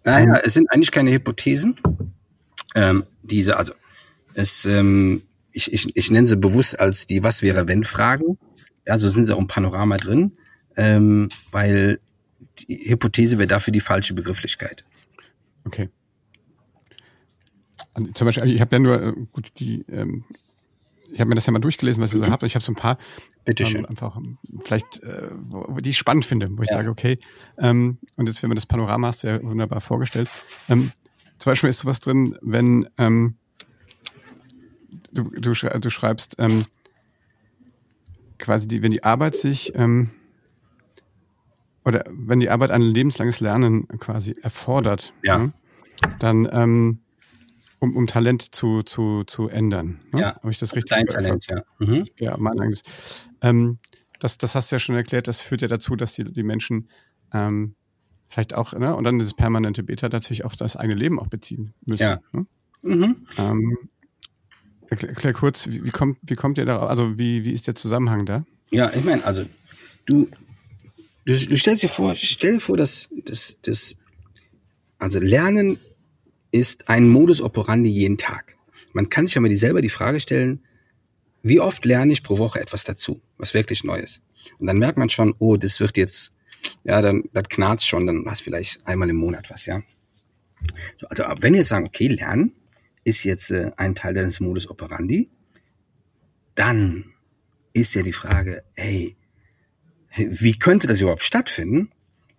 [0.05, 1.79] Naja, um, es sind eigentlich keine Hypothesen.
[2.75, 3.72] Ähm, diese, also
[4.35, 8.38] es, ähm, ich, ich, ich nenne sie bewusst als die Was wäre wenn Fragen.
[8.87, 10.33] Ja, so sind sie auch im Panorama drin,
[10.77, 12.01] ähm, weil
[12.59, 14.85] die Hypothese wäre dafür die falsche Begrifflichkeit.
[15.64, 15.88] Okay.
[17.95, 20.25] Und zum Beispiel, ich habe ja nur, äh, gut, die, ähm,
[21.12, 22.42] ich habe mir das ja mal durchgelesen, was ihr so habt.
[22.42, 22.99] Ich habe so ein paar,
[23.45, 23.81] Bitte schön.
[23.81, 24.18] Ähm, einfach
[24.62, 26.77] vielleicht, äh, wo, die ich spannend finde, wo ich ja.
[26.77, 27.18] sage, okay.
[27.59, 30.29] Ähm, und jetzt, wenn wir das Panorama hast, du ja wunderbar vorgestellt.
[30.68, 30.92] Ähm,
[31.38, 33.35] zum Beispiel ist sowas drin, wenn ähm,
[35.12, 36.64] du, du, du schreibst ähm,
[38.38, 40.11] quasi, die, wenn die Arbeit sich ähm,
[41.85, 45.38] oder wenn die Arbeit ein lebenslanges Lernen quasi erfordert, ja.
[45.38, 45.53] Ne,
[46.18, 47.01] dann ähm,
[47.79, 49.98] um, um Talent zu, zu, zu ändern.
[50.12, 50.20] Ne?
[50.20, 50.35] Ja.
[50.37, 51.62] Habe ich das richtig Dein Talent, ja.
[51.79, 52.05] Mhm.
[52.16, 52.83] Ja, mein eigenes.
[53.40, 53.79] Ähm,
[54.20, 56.88] das, das hast du ja schon erklärt, das führt ja dazu, dass die, die Menschen
[57.33, 57.75] ähm,
[58.29, 61.75] vielleicht auch, ne, und dann dieses permanente Beta natürlich auf das eigene Leben auch beziehen
[61.85, 62.03] müssen.
[62.03, 62.20] Ja.
[62.31, 62.46] Ne?
[62.83, 63.27] Mhm.
[63.37, 63.79] Ähm,
[64.92, 68.44] erklär kurz, wie, kommt, wie kommt ihr da, also wie, wie ist der Zusammenhang da?
[68.70, 69.44] Ja, ich meine, also
[70.07, 70.28] du,
[71.24, 73.96] du, du stellst dir vor, stell dir vor, dass, dass, dass
[74.98, 75.78] also Lernen
[76.50, 78.57] ist ein Modus operandi jeden Tag.
[78.92, 80.62] Man kann sich ja mal die selber die Frage stellen,
[81.42, 84.22] wie oft lerne ich pro Woche etwas dazu, was wirklich Neues?
[84.59, 86.35] Und dann merkt man schon, oh, das wird jetzt,
[86.85, 89.83] ja, dann, das knarzt schon, dann was vielleicht einmal im Monat was, ja.
[90.96, 92.52] So, also, wenn wir jetzt sagen, okay, Lernen
[93.04, 95.30] ist jetzt äh, ein Teil deines Modus operandi,
[96.54, 97.12] dann
[97.72, 99.16] ist ja die Frage, hey,
[100.14, 101.90] wie könnte das überhaupt stattfinden?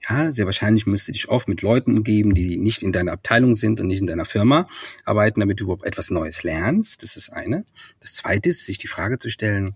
[0.10, 3.80] Ja, sehr wahrscheinlich müsste dich oft mit Leuten umgeben, die nicht in deiner Abteilung sind
[3.80, 4.68] und nicht in deiner Firma
[5.06, 7.04] arbeiten, damit du überhaupt etwas Neues lernst.
[7.04, 7.64] Das ist eine.
[8.02, 9.76] Das zweite ist, sich die Frage zu stellen,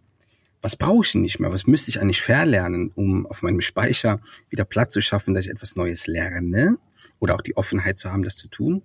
[0.61, 1.51] was brauche ich denn nicht mehr?
[1.51, 4.19] Was müsste ich eigentlich verlernen, um auf meinem Speicher
[4.49, 6.77] wieder Platz zu schaffen, dass ich etwas Neues lerne?
[7.19, 8.83] Oder auch die Offenheit zu haben, das zu tun.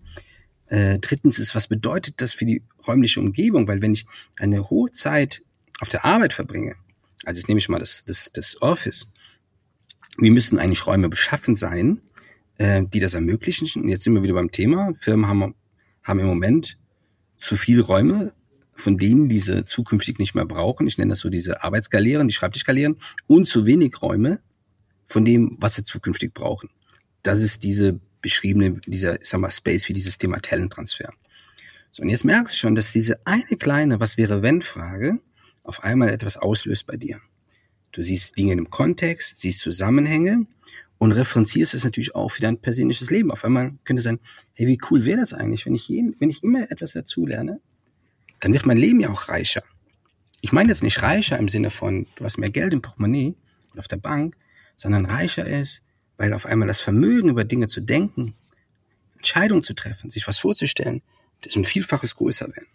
[0.72, 3.68] Äh, drittens ist, was bedeutet das für die räumliche Umgebung?
[3.68, 4.06] Weil wenn ich
[4.38, 5.42] eine hohe Zeit
[5.80, 6.76] auf der Arbeit verbringe,
[7.26, 9.06] also jetzt nehme ich mal das, das, das Office,
[10.16, 12.00] wir müssen eigentlich Räume beschaffen sein,
[12.56, 13.82] äh, die das ermöglichen.
[13.82, 14.94] Und jetzt sind wir wieder beim Thema.
[14.98, 15.54] Firmen haben,
[16.04, 16.78] haben im Moment
[17.36, 18.32] zu viele Räume,
[18.74, 20.86] von denen diese zukünftig nicht mehr brauchen.
[20.86, 24.40] Ich nenne das so diese Arbeitsgaleeren, die Schreibtischgaleeren und zu wenig Räume
[25.06, 26.70] von dem, was sie zukünftig brauchen.
[27.22, 31.12] Das ist diese beschriebene, dieser, sag mal, Space für dieses Thema Talenttransfer.
[31.90, 35.18] So, und jetzt merkst du schon, dass diese eine kleine Was wäre wenn Frage
[35.64, 37.20] auf einmal etwas auslöst bei dir.
[37.92, 40.46] Du siehst Dinge im Kontext, siehst Zusammenhänge
[40.98, 43.30] und referenzierst es natürlich auch für dein persönliches Leben.
[43.30, 44.18] Auf einmal könnte sein,
[44.54, 47.60] hey, wie cool wäre das eigentlich, wenn ich jeden, wenn ich immer etwas dazu lerne,
[48.40, 49.62] dann wird mein Leben ja auch reicher.
[50.40, 53.36] Ich meine jetzt nicht reicher im Sinne von, du hast mehr Geld im Portemonnaie
[53.70, 54.36] oder auf der Bank,
[54.76, 55.84] sondern reicher ist,
[56.16, 58.34] weil auf einmal das Vermögen über Dinge zu denken,
[59.16, 61.02] Entscheidungen zu treffen, sich was vorzustellen,
[61.42, 62.68] das ein Vielfaches größer werden.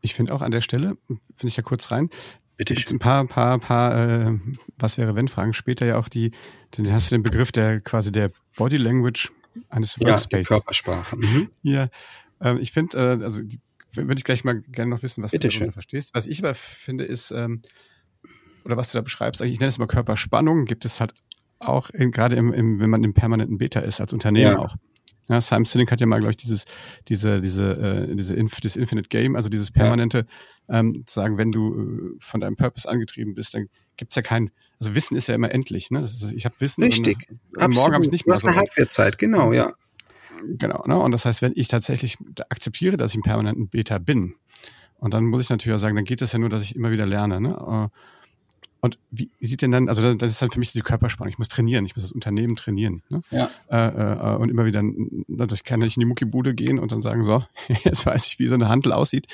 [0.00, 2.10] Ich finde auch an der Stelle, finde ich ja kurz rein,
[2.60, 2.96] Bitte schön.
[2.96, 4.38] Ein paar, paar, paar, äh,
[4.76, 6.30] was wäre wenn Fragen später ja auch die,
[6.72, 9.32] dann hast du den Begriff der quasi der Body Language
[9.70, 10.46] eines Workspace.
[10.46, 11.16] Ja, Körpersprache.
[11.16, 11.50] Mhm.
[11.62, 11.88] Ja,
[12.38, 13.60] ähm, ich finde, äh, also die,
[13.92, 16.10] würde ich gleich mal gerne noch wissen, was Bitte du darunter verstehst.
[16.12, 17.62] Was ich aber finde ist, ähm,
[18.66, 21.14] oder was du da beschreibst, ich nenne es mal Körperspannung, gibt es halt
[21.60, 24.58] auch in, gerade im, im, wenn man im permanenten Beta ist, als Unternehmen ja.
[24.58, 24.76] auch.
[25.28, 26.64] Ja, Simon Sinek hat ja mal, glaube ich, dieses,
[27.08, 30.26] diese, diese, äh, diese Inf das Infinite Game, also dieses permanente,
[30.68, 30.80] ja.
[30.80, 34.96] ähm, sagen, wenn du äh, von deinem Purpose angetrieben bist, dann gibt's ja kein, also
[34.96, 36.00] Wissen ist ja immer endlich, ne?
[36.00, 36.82] Ist, ich habe Wissen.
[36.82, 37.28] Richtig.
[37.56, 38.34] Und, äh, morgen habe ich nicht mehr.
[38.34, 39.72] Du hast eine Hardwarezeit, genau, ja.
[40.58, 40.98] Genau, ne?
[40.98, 42.16] Und das heißt, wenn ich tatsächlich
[42.48, 44.34] akzeptiere, dass ich im permanenten Beta bin,
[44.98, 46.90] und dann muss ich natürlich auch sagen, dann geht es ja nur, dass ich immer
[46.90, 47.40] wieder lerne.
[47.40, 47.90] Ne?
[48.82, 51.30] Äh, und wie, wie sieht denn dann, also das ist dann für mich die Körperspannung.
[51.30, 53.02] Ich muss trainieren, ich muss das Unternehmen trainieren.
[53.08, 53.20] Ne?
[53.30, 53.50] Ja.
[53.68, 57.22] Äh, äh, und immer wieder, ich kann nicht in die Muckibude gehen und dann sagen,
[57.22, 57.44] so,
[57.84, 59.26] jetzt weiß ich, wie so eine Handel aussieht.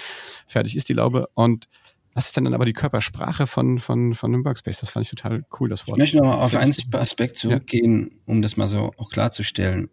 [0.47, 1.29] Fertig ist die Laube.
[1.35, 1.69] Und
[2.15, 4.81] was ist denn dann aber die Körpersprache von, von, von einem Workspace?
[4.81, 5.99] Das fand ich total cool, das Wort.
[5.99, 8.17] Ich möchte noch auf einen Aspekt zurückgehen, ja.
[8.25, 9.91] um das mal so auch klarzustellen.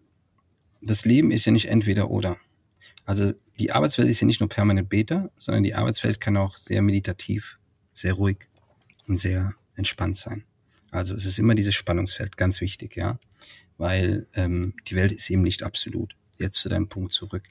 [0.81, 2.37] Das Leben ist ja nicht entweder oder.
[3.05, 6.81] Also die Arbeitswelt ist ja nicht nur permanent Beta, sondern die Arbeitswelt kann auch sehr
[6.81, 7.59] meditativ,
[7.93, 8.47] sehr ruhig
[9.07, 10.43] und sehr entspannt sein.
[10.91, 13.19] Also es ist immer dieses Spannungsfeld, ganz wichtig, ja,
[13.77, 16.15] weil ähm, die Welt ist eben nicht absolut.
[16.37, 17.43] Jetzt zu deinem Punkt zurück.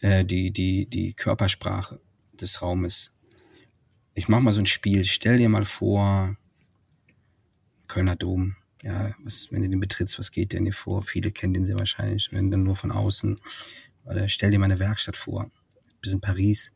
[0.00, 2.00] Äh, die, die, die Körpersprache
[2.32, 3.12] des Raumes.
[4.14, 5.04] Ich mach mal so ein Spiel.
[5.04, 6.36] Stell dir mal vor,
[7.88, 8.56] Kölner Dom.
[8.82, 11.02] Ja, was, wenn du den betrittst, was geht denn dir vor?
[11.02, 13.40] Viele kennen den sehr wahrscheinlich, wenn dann nur von außen.
[14.04, 15.50] Oder stell dir mal eine Werkstatt vor.
[16.00, 16.72] Bis in Paris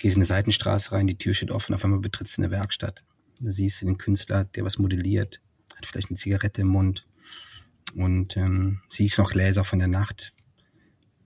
[0.00, 3.04] gehst in eine Seitenstraße rein, die Tür steht offen, auf einmal betrittst du eine Werkstatt.
[3.38, 5.40] Da siehst du den Künstler, der was modelliert,
[5.76, 7.06] hat vielleicht eine Zigarette im Mund
[7.94, 10.32] und ähm, siehst noch Gläser von der Nacht,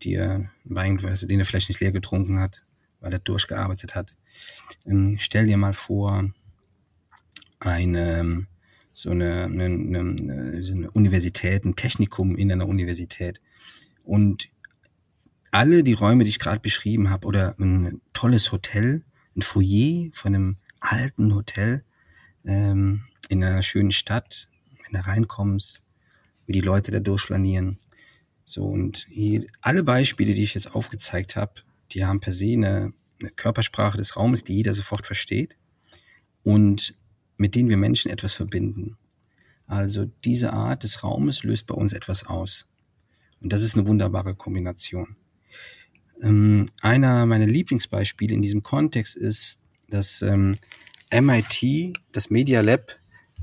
[0.03, 2.63] die er Wein, den er vielleicht nicht leer getrunken hat,
[3.01, 4.15] weil er durchgearbeitet hat.
[4.85, 6.31] Ähm, stell dir mal vor,
[7.61, 8.47] eine
[8.95, 13.41] so eine, eine, eine, eine Universität, ein Technikum in einer Universität.
[14.05, 14.49] Und
[15.55, 19.05] alle die Räume, die ich gerade beschrieben habe, oder ein tolles Hotel,
[19.37, 21.85] ein Foyer von einem alten Hotel
[22.45, 24.49] ähm, in einer schönen Stadt,
[24.83, 25.85] wenn du reinkommst,
[26.47, 27.79] wie die Leute da durchflanieren.
[28.45, 31.53] So, und hier, alle Beispiele, die ich jetzt aufgezeigt habe,
[31.93, 35.57] die haben per se eine, eine Körpersprache des Raumes, die jeder sofort versteht
[36.43, 36.97] und
[37.37, 38.97] mit denen wir Menschen etwas verbinden.
[39.69, 42.67] Also diese Art des Raumes löst bei uns etwas aus.
[43.41, 45.17] Und das ist eine wunderbare Kombination.
[46.25, 49.61] Ähm, einer meiner Lieblingsbeispiele in diesem Kontext ist,
[49.91, 50.55] dass ähm,
[51.13, 52.99] MIT, das Media Lab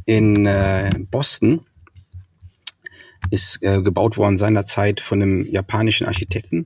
[0.06, 1.62] in äh, Boston,
[3.30, 6.65] ist äh, gebaut worden seinerzeit von einem japanischen Architekten.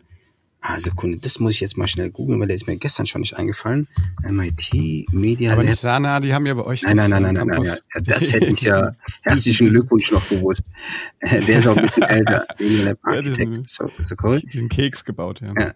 [0.68, 3.22] Ah, Sekunde, das muss ich jetzt mal schnell googeln, weil der ist mir gestern schon
[3.22, 3.88] nicht eingefallen.
[4.28, 5.70] MIT Media Aber Lab.
[5.70, 8.34] nicht Sana, die haben ja bei euch Nein, nein, nein, nein, nein, nein, ja, das
[8.34, 10.64] hätte ich ja herzlichen Glückwunsch noch gewusst.
[11.20, 12.48] Äh, Der ist auch ein bisschen älter.
[12.58, 13.70] Media Lab Ja, diesen- Architect.
[13.70, 14.40] So, so cool.
[14.42, 15.54] diesen Keks gebaut, ja.
[15.60, 15.74] Ja.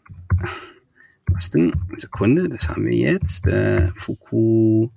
[1.32, 1.72] Was denn?
[1.94, 3.46] Sekunde, das haben wir jetzt.
[3.46, 4.90] Äh, Fuku,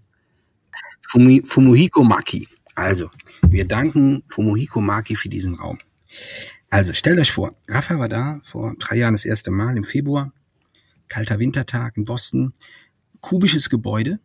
[1.08, 2.48] Fumi, Fumuhiko Maki.
[2.74, 3.10] Also,
[3.46, 5.76] wir danken Fumuhiko Maki für diesen Raum.
[6.72, 10.32] Also, stellt euch vor, Rafa war da vor drei Jahren das erste Mal im Februar.
[11.06, 12.54] Kalter Wintertag in Boston.
[13.20, 14.20] Kubisches Gebäude.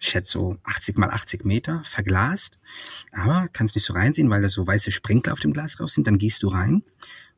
[0.00, 2.58] Ich schätze so 80 mal 80 Meter, verglast.
[3.12, 6.08] Aber kannst nicht so reinsehen, weil da so weiße Sprinkler auf dem Glas drauf sind.
[6.08, 6.82] Dann gehst du rein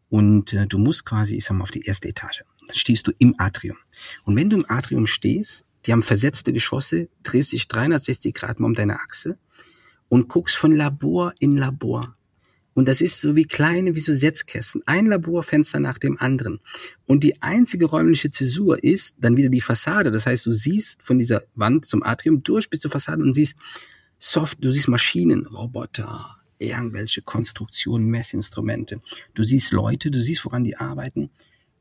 [0.09, 2.43] und äh, du musst quasi, ich sag mal, auf die erste Etage.
[2.67, 3.77] Dann stehst du im Atrium.
[4.25, 8.69] Und wenn du im Atrium stehst, die haben versetzte Geschosse, drehst dich 360 Grad mal
[8.69, 9.39] um deine Achse
[10.09, 12.17] und guckst von Labor in Labor.
[12.79, 14.83] Und das ist so wie kleine, wie so Setzkästen.
[14.87, 16.61] Ein Laborfenster nach dem anderen.
[17.07, 20.13] Und die einzige räumliche Zäsur ist dann wieder die Fassade.
[20.13, 23.57] Das heißt, du siehst von dieser Wand zum Atrium durch bis zur Fassade und siehst
[24.21, 26.25] Soft, du siehst Maschinen, Roboter,
[26.59, 29.03] irgendwelche Konstruktionen, Messinstrumente.
[29.35, 31.31] Du siehst Leute, du siehst, woran die arbeiten.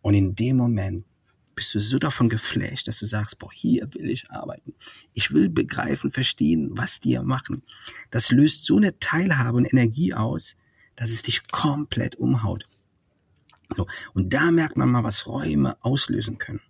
[0.01, 1.05] Und in dem Moment
[1.53, 4.73] bist du so davon geflasht, dass du sagst, boah, hier will ich arbeiten.
[5.13, 7.62] Ich will begreifen, verstehen, was die hier machen.
[8.10, 10.55] Das löst so eine Teilhabe und Energie aus,
[10.97, 12.65] dass es dich komplett umhaut.
[13.75, 13.88] So.
[14.13, 16.62] Und da merkt man mal, was Räume auslösen können.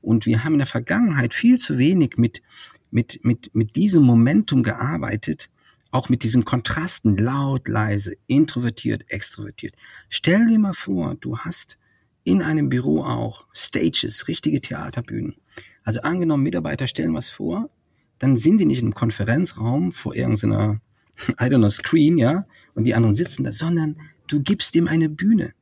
[0.00, 2.42] Und wir haben in der Vergangenheit viel zu wenig mit,
[2.90, 5.50] mit, mit, mit diesem Momentum gearbeitet,
[5.90, 9.76] auch mit diesen Kontrasten, laut, leise, introvertiert, extrovertiert.
[10.08, 11.78] Stell dir mal vor, du hast
[12.24, 15.36] in einem Büro auch Stages, richtige Theaterbühnen.
[15.84, 17.68] Also angenommen, Mitarbeiter stellen was vor,
[18.18, 20.80] dann sind die nicht einem Konferenzraum vor irgendeiner,
[21.28, 23.96] I don't know, Screen, ja, und die anderen sitzen da, sondern
[24.26, 25.52] du gibst ihm eine Bühne.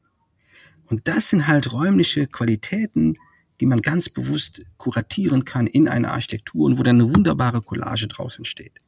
[0.86, 3.16] Und das sind halt räumliche Qualitäten,
[3.60, 8.08] die man ganz bewusst kuratieren kann in einer Architektur und wo dann eine wunderbare Collage
[8.08, 8.80] draus entsteht.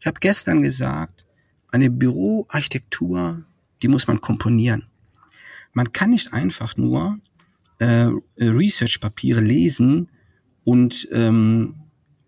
[0.00, 1.26] Ich habe gestern gesagt,
[1.70, 3.44] eine Büroarchitektur,
[3.82, 4.86] die muss man komponieren.
[5.72, 7.18] Man kann nicht einfach nur
[7.78, 10.08] äh, Research-Papiere lesen
[10.64, 11.76] und, ähm,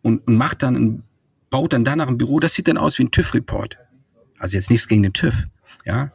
[0.02, 1.02] und, und macht dann ein,
[1.50, 2.40] baut dann danach ein Büro.
[2.40, 3.78] Das sieht dann aus wie ein TÜV-Report.
[4.38, 5.46] Also jetzt nichts gegen den TÜV,
[5.84, 6.12] ja.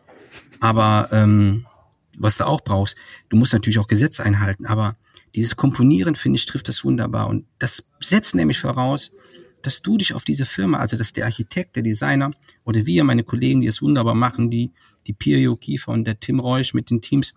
[0.59, 1.67] Aber ähm,
[2.17, 2.95] was du auch brauchst,
[3.29, 4.65] du musst natürlich auch Gesetze einhalten.
[4.65, 4.95] Aber
[5.35, 7.27] dieses Komponieren, finde ich, trifft das wunderbar.
[7.27, 9.11] Und das setzt nämlich voraus,
[9.61, 12.31] dass du dich auf diese Firma, also dass der Architekt, der Designer
[12.63, 14.71] oder wir, meine Kollegen, die es wunderbar machen, die,
[15.07, 17.33] die Pirio Kiefer und der Tim Reusch mit den Teams,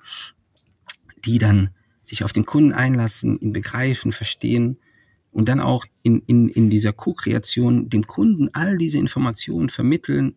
[1.25, 1.71] die dann
[2.03, 4.79] sich auf den Kunden einlassen, ihn begreifen, verstehen
[5.39, 10.35] und dann auch in, in, in dieser Co-Kreation dem Kunden all diese Informationen vermitteln,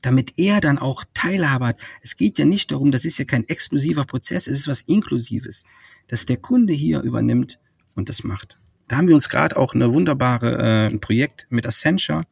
[0.00, 1.80] damit er dann auch Teilhabe hat.
[2.02, 5.62] Es geht ja nicht darum, das ist ja kein exklusiver Prozess, es ist was Inklusives,
[6.08, 7.60] dass der Kunde hier übernimmt
[7.94, 8.58] und das macht.
[8.88, 12.22] Da haben wir uns gerade auch eine wunderbare äh, ein Projekt mit Accenture.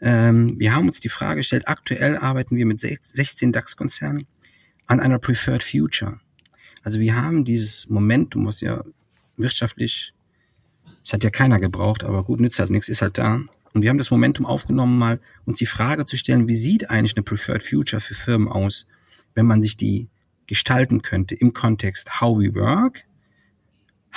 [0.00, 4.26] Ähm, wir haben uns die Frage gestellt, aktuell arbeiten wir mit 16 DAX-Konzernen
[4.86, 6.20] an einer Preferred Future.
[6.84, 8.82] Also wir haben dieses Momentum, was ja
[9.36, 10.14] wirtschaftlich,
[11.04, 13.40] es hat ja keiner gebraucht, aber gut, nützt halt nichts, ist halt da.
[13.72, 17.16] Und wir haben das Momentum aufgenommen, mal uns die Frage zu stellen, wie sieht eigentlich
[17.16, 18.86] eine Preferred Future für Firmen aus,
[19.34, 20.08] wenn man sich die
[20.46, 23.04] gestalten könnte im Kontext How We Work,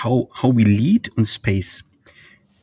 [0.01, 1.84] How, how We Lead und Space.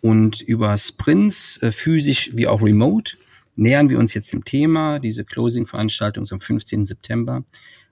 [0.00, 3.16] Und über Sprints, äh, physisch wie auch remote,
[3.56, 6.86] nähern wir uns jetzt dem Thema, diese Closing-Veranstaltung ist am 15.
[6.86, 7.44] September.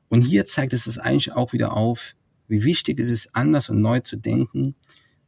[0.09, 2.15] Und hier zeigt es es eigentlich auch wieder auf,
[2.49, 4.77] wie wichtig es ist, anders und neu zu denken,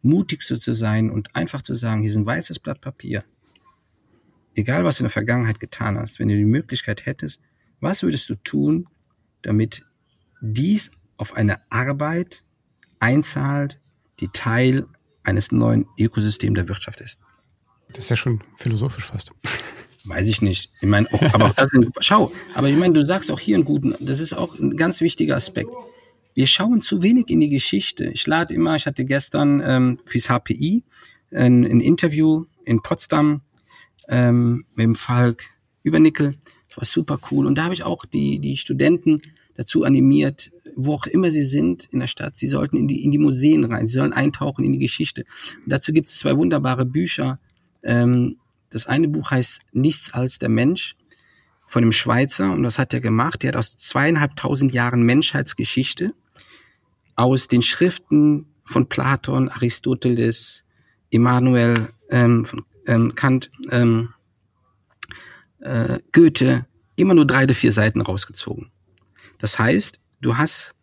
[0.02, 3.24] mutig so zu sein und einfach zu sagen, hier ist ein weißes Blatt Papier.
[4.54, 7.40] Egal, was du in der Vergangenheit getan hast, wenn du die Möglichkeit hättest,
[7.80, 8.88] was würdest du tun,
[9.42, 9.82] damit
[10.40, 12.42] dies auf eine Arbeit
[13.00, 13.78] einzahlt,
[14.20, 14.87] die Teil
[15.22, 17.20] eines neuen Ökosystems der Wirtschaft ist?
[17.92, 19.32] Das ist ja schon philosophisch fast.
[20.05, 20.72] Weiß ich nicht.
[20.80, 23.57] Ich meine, auch, aber auch das sind, schau, aber ich meine, du sagst auch hier
[23.57, 25.70] einen guten, das ist auch ein ganz wichtiger Aspekt.
[26.39, 28.12] Wir schauen zu wenig in die Geschichte.
[28.12, 30.84] Ich lade immer, ich hatte gestern ähm, fürs HPI
[31.32, 33.43] ein, ein Interview in Potsdam
[34.09, 35.43] ähm, mit dem Falk
[35.82, 36.36] Übernickel.
[36.68, 37.45] Das war super cool.
[37.45, 39.20] Und da habe ich auch die, die Studenten
[39.57, 43.11] dazu animiert, wo auch immer sie sind in der Stadt, sie sollten in die, in
[43.11, 45.24] die Museen rein, sie sollen eintauchen in die Geschichte.
[45.64, 47.41] Und dazu gibt es zwei wunderbare Bücher.
[47.82, 48.36] Ähm,
[48.70, 50.95] das eine Buch heißt Nichts als der Mensch
[51.66, 53.43] von dem Schweizer und das hat er gemacht.
[53.43, 56.14] Der hat aus zweieinhalbtausend Jahren Menschheitsgeschichte
[57.19, 60.64] aus den Schriften von Platon, Aristoteles,
[61.11, 64.14] Immanuel, ähm, von, ähm, Kant, ähm,
[65.59, 66.64] äh, Goethe
[66.95, 68.71] immer nur drei oder vier Seiten rausgezogen.
[69.39, 70.77] Das heißt, du hast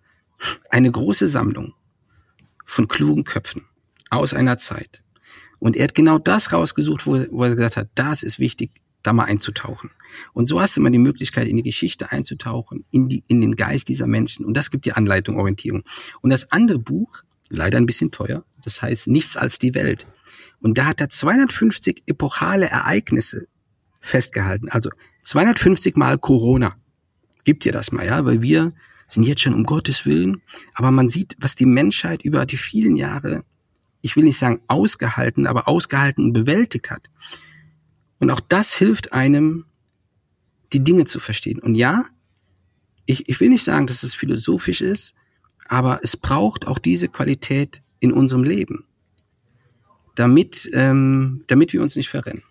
[0.69, 1.73] eine große Sammlung
[2.65, 3.63] von klugen Köpfen
[4.09, 5.03] aus einer Zeit.
[5.59, 8.71] Und er hat genau das rausgesucht, wo, wo er gesagt hat, das ist wichtig,
[9.05, 9.91] da mal einzutauchen.
[10.33, 13.55] Und so hast du mal die Möglichkeit, in die Geschichte einzutauchen, in, die, in den
[13.55, 14.45] Geist dieser Menschen.
[14.45, 15.83] Und das gibt dir Anleitung, Orientierung.
[16.21, 20.07] Und das andere Buch, leider ein bisschen teuer, das heißt Nichts als die Welt.
[20.59, 23.47] Und da hat er 250 epochale Ereignisse
[23.99, 24.69] festgehalten.
[24.69, 24.89] Also
[25.23, 26.75] 250 mal Corona.
[27.43, 28.25] Gibt dir das mal, ja?
[28.25, 28.73] Weil wir
[29.07, 30.41] sind jetzt schon um Gottes Willen.
[30.73, 33.43] Aber man sieht, was die Menschheit über die vielen Jahre,
[34.01, 37.09] ich will nicht sagen ausgehalten, aber ausgehalten und bewältigt hat.
[38.19, 39.65] Und auch das hilft einem,
[40.73, 41.59] die Dinge zu verstehen.
[41.59, 42.05] Und ja,
[43.05, 45.15] ich, ich will nicht sagen, dass es philosophisch ist,
[45.67, 48.85] aber es braucht auch diese Qualität in unserem Leben,
[50.15, 52.43] damit, ähm, damit wir uns nicht verrennen.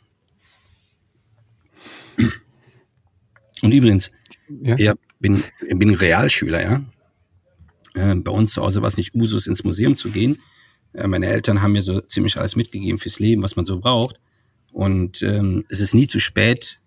[3.62, 4.12] Und übrigens,
[4.48, 4.76] ja.
[4.76, 6.84] ich bin, bin Realschüler, ja.
[7.94, 10.38] Äh, bei uns zu Hause war es nicht Usus, ins Museum zu gehen.
[10.92, 14.20] Äh, meine Eltern haben mir so ziemlich alles mitgegeben fürs Leben, was man so braucht.
[14.74, 16.80] Und ähm, es ist nie zu spät,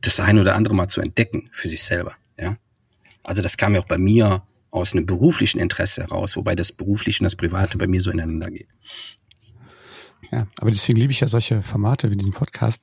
[0.00, 2.14] das eine oder andere mal zu entdecken für sich selber.
[2.38, 2.56] Ja,
[3.22, 7.20] also das kam ja auch bei mir aus einem beruflichen Interesse heraus, wobei das berufliche
[7.20, 8.68] und das private bei mir so ineinander geht.
[10.32, 12.80] Ja, aber deswegen liebe ich ja solche Formate wie diesen Podcast,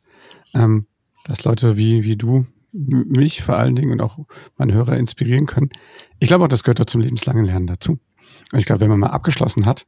[0.54, 0.86] ähm,
[1.24, 4.20] dass Leute wie wie du mich vor allen Dingen und auch
[4.58, 5.72] meine Hörer inspirieren können.
[6.20, 7.94] Ich glaube auch, das gehört doch zum lebenslangen Lernen dazu.
[8.52, 9.88] Und ich glaube, wenn man mal abgeschlossen hat,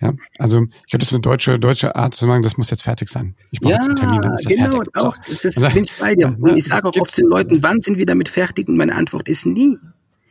[0.00, 2.82] ja, also ich glaube, das ist eine deutsche, deutsche Art zu sagen, das muss jetzt
[2.82, 3.34] fertig sein.
[3.50, 4.96] Ich brauche ja, jetzt einen Termin, dann ist das genau, fertig.
[4.96, 6.36] Auch, das dann bin ich bei dir.
[6.38, 8.68] Und ich sage auch oft den Leuten, wann sind wir damit fertig?
[8.68, 9.78] Und meine Antwort ist nie.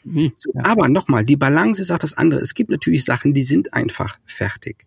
[0.04, 0.66] nie so, ja.
[0.66, 2.42] Aber nochmal, die Balance ist auch das andere.
[2.42, 4.86] Es gibt natürlich Sachen, die sind einfach fertig.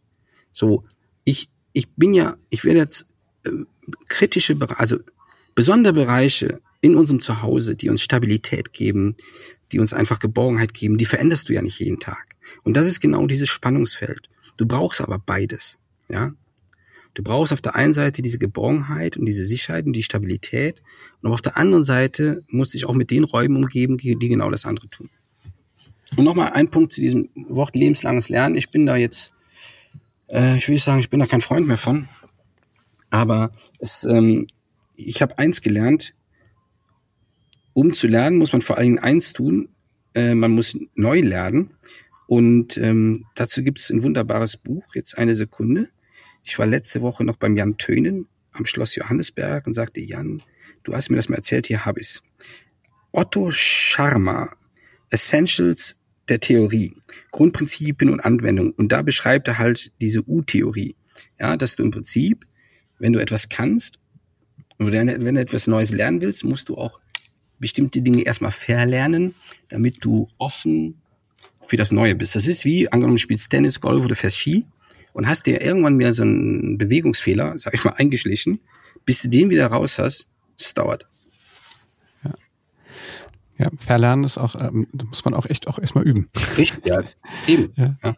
[0.52, 0.84] So,
[1.24, 3.12] ich, ich bin ja, ich werde jetzt
[3.44, 3.50] äh,
[4.08, 4.98] kritische, also
[5.56, 9.16] besondere Bereiche in unserem Zuhause, die uns Stabilität geben,
[9.72, 12.24] die uns einfach Geborgenheit geben, die veränderst du ja nicht jeden Tag.
[12.62, 14.28] Und das ist genau dieses Spannungsfeld.
[14.58, 15.78] Du brauchst aber beides,
[16.10, 16.32] ja.
[17.14, 20.82] Du brauchst auf der einen Seite diese Geborgenheit und diese Sicherheit und die Stabilität.
[21.22, 24.50] Und auf der anderen Seite musst du dich auch mit den Räumen umgeben, die, genau
[24.50, 25.08] das andere tun.
[26.16, 28.54] Und nochmal ein Punkt zu diesem Wort lebenslanges Lernen.
[28.54, 29.32] Ich bin da jetzt,
[30.28, 32.08] äh, ich will nicht sagen, ich bin da kein Freund mehr von.
[33.10, 34.46] Aber es, ähm,
[34.94, 36.14] ich habe eins gelernt,
[37.72, 39.68] um zu lernen, muss man vor allen Dingen eins tun,
[40.14, 41.70] äh, man muss neu lernen.
[42.28, 45.88] Und ähm, dazu gibt es ein wunderbares Buch, jetzt eine Sekunde.
[46.44, 50.42] Ich war letzte Woche noch beim Jan Tönen am Schloss Johannesberg und sagte, Jan,
[50.82, 52.22] du hast mir das mal erzählt, hier habe ich's.
[53.12, 54.54] Otto Scharma,
[55.08, 55.96] Essentials
[56.28, 56.94] der Theorie,
[57.30, 58.72] Grundprinzipien und Anwendung.
[58.72, 60.96] Und da beschreibt er halt diese U-Theorie.
[61.40, 62.44] Ja, dass du im Prinzip,
[62.98, 63.98] wenn du etwas kannst,
[64.76, 67.00] wenn du etwas Neues lernen willst, musst du auch
[67.58, 69.34] bestimmte Dinge erstmal verlernen,
[69.68, 71.00] damit du offen
[71.68, 72.34] für das Neue bist.
[72.34, 74.64] Das ist wie, angenommen, du spielst Tennis, Golf oder fährst Ski
[75.12, 78.60] und hast dir irgendwann mehr so einen Bewegungsfehler, sag ich mal, eingeschlichen,
[79.04, 81.06] bis du den wieder raus hast, es dauert.
[82.24, 82.34] Ja.
[83.58, 86.28] ja, Verlernen ist auch, ähm, muss man auch echt auch erstmal üben.
[86.56, 87.02] Richtig, ja,
[87.46, 87.72] eben.
[87.76, 88.14] Ja, ja.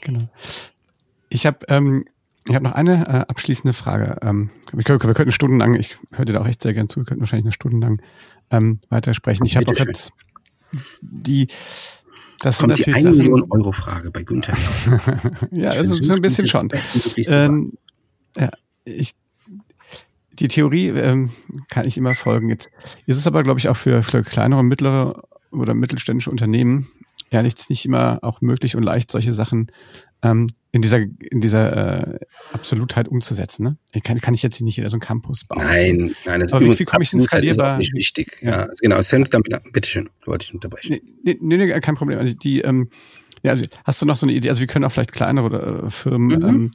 [0.00, 0.28] Genau.
[1.28, 2.04] Ich habe ähm,
[2.46, 4.18] ich hab noch eine äh, abschließende Frage.
[4.22, 7.00] Ähm, wir, können, wir könnten stundenlang, ich höre dir da auch echt sehr gern zu,
[7.00, 8.00] wir könnten wahrscheinlich eine stundenlang
[8.50, 9.44] ähm, weitersprechen.
[9.44, 10.12] Ich habe auch jetzt
[11.00, 11.48] die
[12.40, 14.56] das kommt die 1 Million Euro Frage bei Günther.
[15.50, 16.70] ja, also so ein bisschen schon.
[17.16, 17.72] Ähm,
[18.36, 18.50] ja,
[18.84, 19.14] ich,
[20.32, 21.30] die Theorie ähm,
[21.68, 22.48] kann ich immer folgen.
[22.48, 22.70] Jetzt
[23.06, 26.88] ist es aber, glaube ich, auch für, für kleinere, mittlere oder mittelständische Unternehmen
[27.30, 29.70] ja nichts nicht immer auch möglich und leicht, solche Sachen
[30.22, 32.18] ähm, in dieser, in dieser äh,
[32.52, 33.64] Absolutheit umzusetzen.
[33.64, 34.00] Ne?
[34.02, 35.64] Kann, kann ich jetzt nicht so einen Campus bauen.
[35.64, 37.80] Nein, nein, das wie komme ich skalierbar?
[37.80, 38.38] Ist nicht wichtig.
[38.42, 38.56] Ja, ja.
[38.64, 39.72] Also genau, hängt damit.
[39.72, 40.98] Bitteschön, wollte ich unterbrechen.
[41.22, 42.18] Nee, nee, nee, kein Problem.
[42.18, 42.90] Also die, ähm,
[43.42, 44.50] ja, also hast du noch so eine Idee?
[44.50, 46.48] Also wir können auch vielleicht kleinere äh, Firmen, mhm.
[46.48, 46.70] ähm,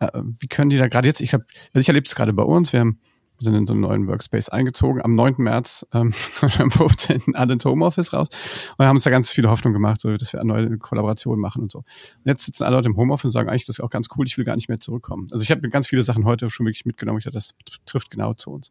[0.00, 2.42] äh, wie können die da gerade jetzt, ich habe, also ich erlebe es gerade bei
[2.42, 3.00] uns, wir haben
[3.40, 5.02] sind in so einen neuen Workspace eingezogen.
[5.02, 5.36] Am 9.
[5.38, 6.12] März, ähm,
[6.58, 7.34] am 15.
[7.34, 8.28] alle ins Homeoffice raus
[8.76, 11.62] und haben uns da ganz viele Hoffnung gemacht, so, dass wir eine neue Kollaboration machen
[11.62, 11.78] und so.
[11.78, 11.86] Und
[12.24, 14.36] jetzt sitzen alle Leute im Homeoffice und sagen, eigentlich, das ist auch ganz cool, ich
[14.38, 15.28] will gar nicht mehr zurückkommen.
[15.32, 17.18] Also ich habe ganz viele Sachen heute schon wirklich mitgenommen.
[17.18, 17.54] Ich dachte, das
[17.86, 18.70] trifft genau zu uns.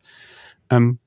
[0.69, 0.99] Ähm,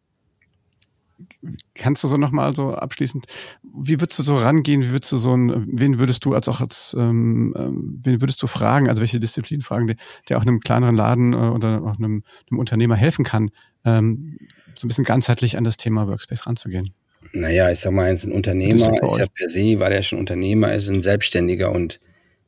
[1.74, 3.26] kannst du so nochmal so abschließend,
[3.62, 6.60] wie würdest du so rangehen, wie würdest du so ein, wen würdest du als auch
[6.60, 9.96] als, ähm, ähm, wen würdest du fragen, also welche Disziplin fragen, der,
[10.28, 13.50] der auch einem kleineren Laden äh, oder auch einem, einem Unternehmer helfen kann,
[13.84, 14.38] ähm,
[14.74, 16.94] so ein bisschen ganzheitlich an das Thema Workspace ranzugehen?
[17.32, 20.88] Naja, ich sag mal, ein Unternehmer ist ja per se, weil er schon Unternehmer ist,
[20.88, 22.00] ein Selbstständiger und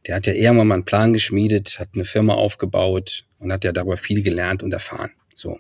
[0.07, 3.73] der hat ja eher mal einen Plan geschmiedet, hat eine Firma aufgebaut und hat ja
[3.73, 5.13] darüber viel gelernt und erfahren.
[5.35, 5.59] So.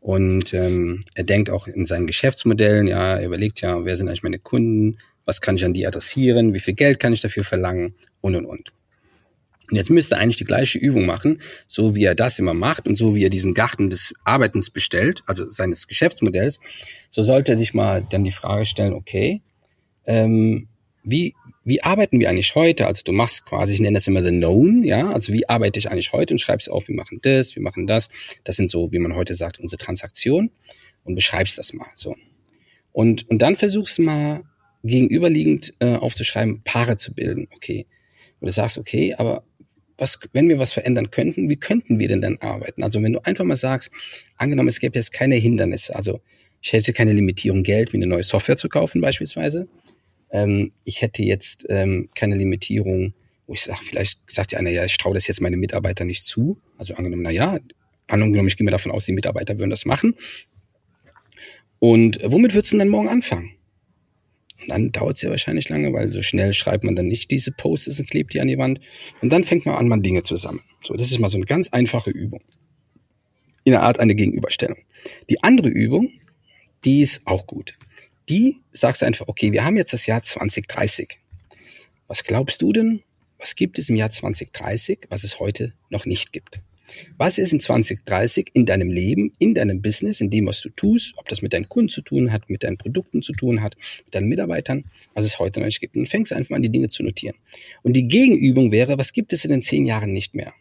[0.00, 4.22] Und ähm, er denkt auch in seinen Geschäftsmodellen, ja, er überlegt ja, wer sind eigentlich
[4.22, 7.94] meine Kunden, was kann ich an die adressieren, wie viel Geld kann ich dafür verlangen
[8.20, 8.72] und und und.
[9.68, 12.86] Und jetzt müsste er eigentlich die gleiche Übung machen, so wie er das immer macht
[12.86, 16.60] und so wie er diesen Garten des Arbeitens bestellt, also seines Geschäftsmodells,
[17.10, 19.42] so sollte er sich mal dann die Frage stellen, okay,
[20.04, 20.68] ähm,
[21.02, 21.34] wie,
[21.66, 22.86] wie arbeiten wir eigentlich heute?
[22.86, 25.90] Also du machst quasi, ich nenne das immer the known, ja, also wie arbeite ich
[25.90, 28.08] eigentlich heute und schreibst auf, wir machen das, wir machen das.
[28.44, 30.52] Das sind so, wie man heute sagt, unsere Transaktionen
[31.02, 32.14] und beschreibst das mal so.
[32.92, 34.42] Und, und dann versuchst du mal
[34.84, 37.86] gegenüberliegend äh, aufzuschreiben, Paare zu bilden, okay.
[38.38, 39.42] Und du sagst, okay, aber
[39.98, 42.84] was, wenn wir was verändern könnten, wie könnten wir denn dann arbeiten?
[42.84, 43.90] Also wenn du einfach mal sagst,
[44.36, 46.20] angenommen, es gäbe jetzt keine Hindernisse, also
[46.62, 49.66] ich hätte keine Limitierung Geld, wie eine neue Software zu kaufen beispielsweise.
[50.36, 53.14] Ähm, ich hätte jetzt ähm, keine Limitierung,
[53.46, 56.24] wo ich sage, vielleicht sagt ja einer, ja, ich traue das jetzt meine Mitarbeiter nicht
[56.24, 56.58] zu.
[56.76, 57.58] Also angenommen, na ja,
[58.06, 60.14] angenommen, ich gehe mir davon aus, die Mitarbeiter würden das machen.
[61.78, 63.52] Und womit würdest du denn dann morgen anfangen?
[64.68, 68.00] dann dauert es ja wahrscheinlich lange, weil so schnell schreibt man dann nicht diese Posts
[68.00, 68.80] und klebt die an die Wand.
[69.20, 70.60] Und dann fängt man an, man Dinge zusammen.
[70.82, 72.42] So, das ist mal so eine ganz einfache Übung.
[73.64, 74.78] In der Art eine Gegenüberstellung.
[75.28, 76.10] Die andere Übung,
[76.84, 77.76] die ist auch gut.
[78.28, 81.20] Die sagst einfach, okay, wir haben jetzt das Jahr 2030.
[82.08, 83.02] Was glaubst du denn,
[83.38, 86.60] was gibt es im Jahr 2030, was es heute noch nicht gibt?
[87.16, 91.14] Was ist in 2030 in deinem Leben, in deinem Business, in dem, was du tust,
[91.16, 94.14] ob das mit deinen Kunden zu tun hat, mit deinen Produkten zu tun hat, mit
[94.14, 95.96] deinen Mitarbeitern, was es heute noch nicht gibt.
[95.96, 97.36] Und fängst einfach an, die Dinge zu notieren.
[97.82, 100.52] Und die Gegenübung wäre, was gibt es in den zehn Jahren nicht mehr?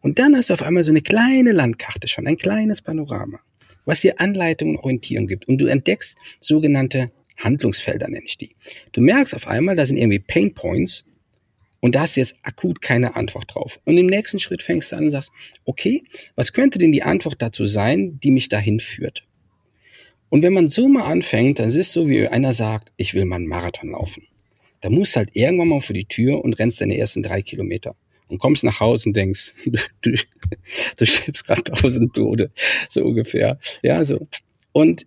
[0.00, 3.40] Und dann hast du auf einmal so eine kleine Landkarte schon, ein kleines Panorama,
[3.84, 5.48] was dir Anleitungen und Orientierung gibt.
[5.48, 8.54] Und du entdeckst sogenannte Handlungsfelder, nenne ich die.
[8.92, 11.04] Du merkst auf einmal, da sind irgendwie Pain Points,
[11.80, 13.80] und da hast du jetzt akut keine Antwort drauf.
[13.84, 15.30] Und im nächsten Schritt fängst du an und sagst,
[15.64, 16.02] okay,
[16.36, 19.26] was könnte denn die Antwort dazu sein, die mich dahin führt?
[20.28, 23.24] Und wenn man so mal anfängt, dann ist es so, wie einer sagt, ich will
[23.24, 24.24] mal einen Marathon laufen.
[24.80, 27.96] Da musst du halt irgendwann mal vor die Tür und rennst deine ersten drei Kilometer.
[28.30, 29.54] Und kommst nach Hause und denkst,
[30.02, 30.14] du,
[30.96, 32.52] du schiebst gerade tausend Tode,
[32.88, 33.58] so ungefähr.
[33.82, 34.28] Ja, so.
[34.72, 35.06] Und,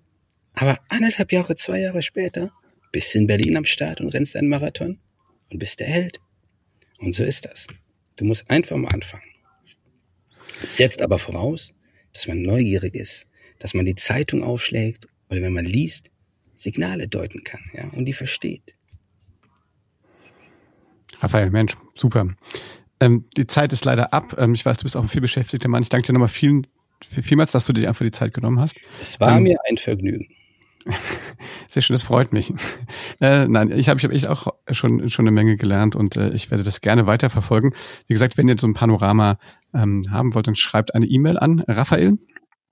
[0.53, 2.51] aber anderthalb Jahre, zwei Jahre später,
[2.91, 4.99] bist du in Berlin am Start und rennst einen Marathon
[5.49, 6.19] und bist der Held.
[6.99, 7.67] Und so ist das.
[8.17, 9.23] Du musst einfach mal anfangen.
[10.61, 11.73] setzt aber voraus,
[12.13, 13.25] dass man neugierig ist,
[13.59, 16.11] dass man die Zeitung aufschlägt oder wenn man liest,
[16.55, 18.75] Signale deuten kann, ja, und die versteht.
[21.19, 22.27] Raphael, Mensch, super.
[23.03, 24.35] Ähm, die Zeit ist leider ab.
[24.37, 25.83] Ähm, ich weiß, du bist auch ein viel beschäftigter Mann.
[25.83, 26.67] Ich danke dir nochmal vielen,
[27.01, 28.75] vielmals, dass du dir einfach die Zeit genommen hast.
[28.97, 30.27] Es war ähm, mir ein Vergnügen.
[31.69, 32.53] Sehr schön, das freut mich.
[33.21, 36.31] Äh, nein, ich habe ich hab echt auch schon, schon eine Menge gelernt und äh,
[36.31, 37.73] ich werde das gerne weiterverfolgen.
[38.07, 39.37] Wie gesagt, wenn ihr so ein Panorama
[39.73, 42.17] ähm, haben wollt, dann schreibt eine E-Mail an Raphael.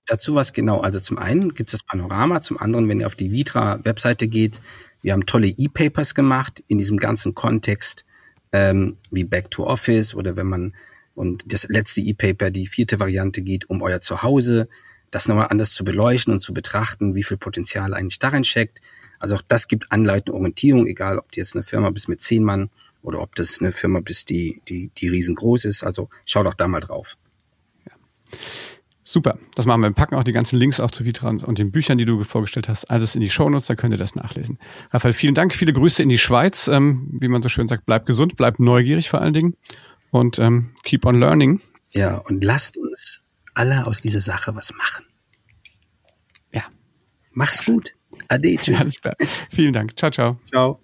[0.06, 0.80] Dazu was genau.
[0.80, 4.60] Also zum einen gibt es das Panorama, zum anderen, wenn ihr auf die Vitra-Webseite geht,
[5.00, 8.04] wir haben tolle E-Papers gemacht in diesem ganzen Kontext,
[8.52, 10.74] ähm, wie Back to Office oder wenn man,
[11.14, 14.68] und das letzte E-Paper, die vierte Variante geht um euer Zuhause
[15.12, 18.80] das nochmal anders zu beleuchten und zu betrachten, wie viel Potenzial eigentlich darin steckt.
[19.20, 22.42] Also auch das gibt Anleitung, Orientierung, egal ob du jetzt eine Firma bist mit zehn
[22.42, 22.70] Mann
[23.02, 25.84] oder ob das eine Firma bist, die, die, die riesengroß ist.
[25.84, 27.16] Also schau doch da mal drauf.
[27.86, 27.92] Ja.
[29.12, 29.90] Super, das machen wir.
[29.90, 32.66] Wir packen auch die ganzen Links auch zu Vitra und den Büchern, die du vorgestellt
[32.66, 34.58] hast, alles in die Shownotes, da könnt ihr das nachlesen.
[34.90, 36.66] Raphael, vielen Dank, viele Grüße in die Schweiz.
[36.66, 39.54] Ähm, wie man so schön sagt, bleib gesund, bleib neugierig vor allen Dingen
[40.12, 41.60] und ähm, keep on learning.
[41.90, 43.20] Ja, und lasst uns
[43.52, 45.04] alle aus dieser Sache was machen.
[46.54, 46.62] Ja.
[47.32, 47.92] Mach's gut.
[48.28, 48.80] Ade, tschüss.
[48.80, 49.14] Alles klar.
[49.50, 49.94] Vielen Dank.
[49.98, 50.40] Ciao, ciao.
[50.50, 50.80] Ciao.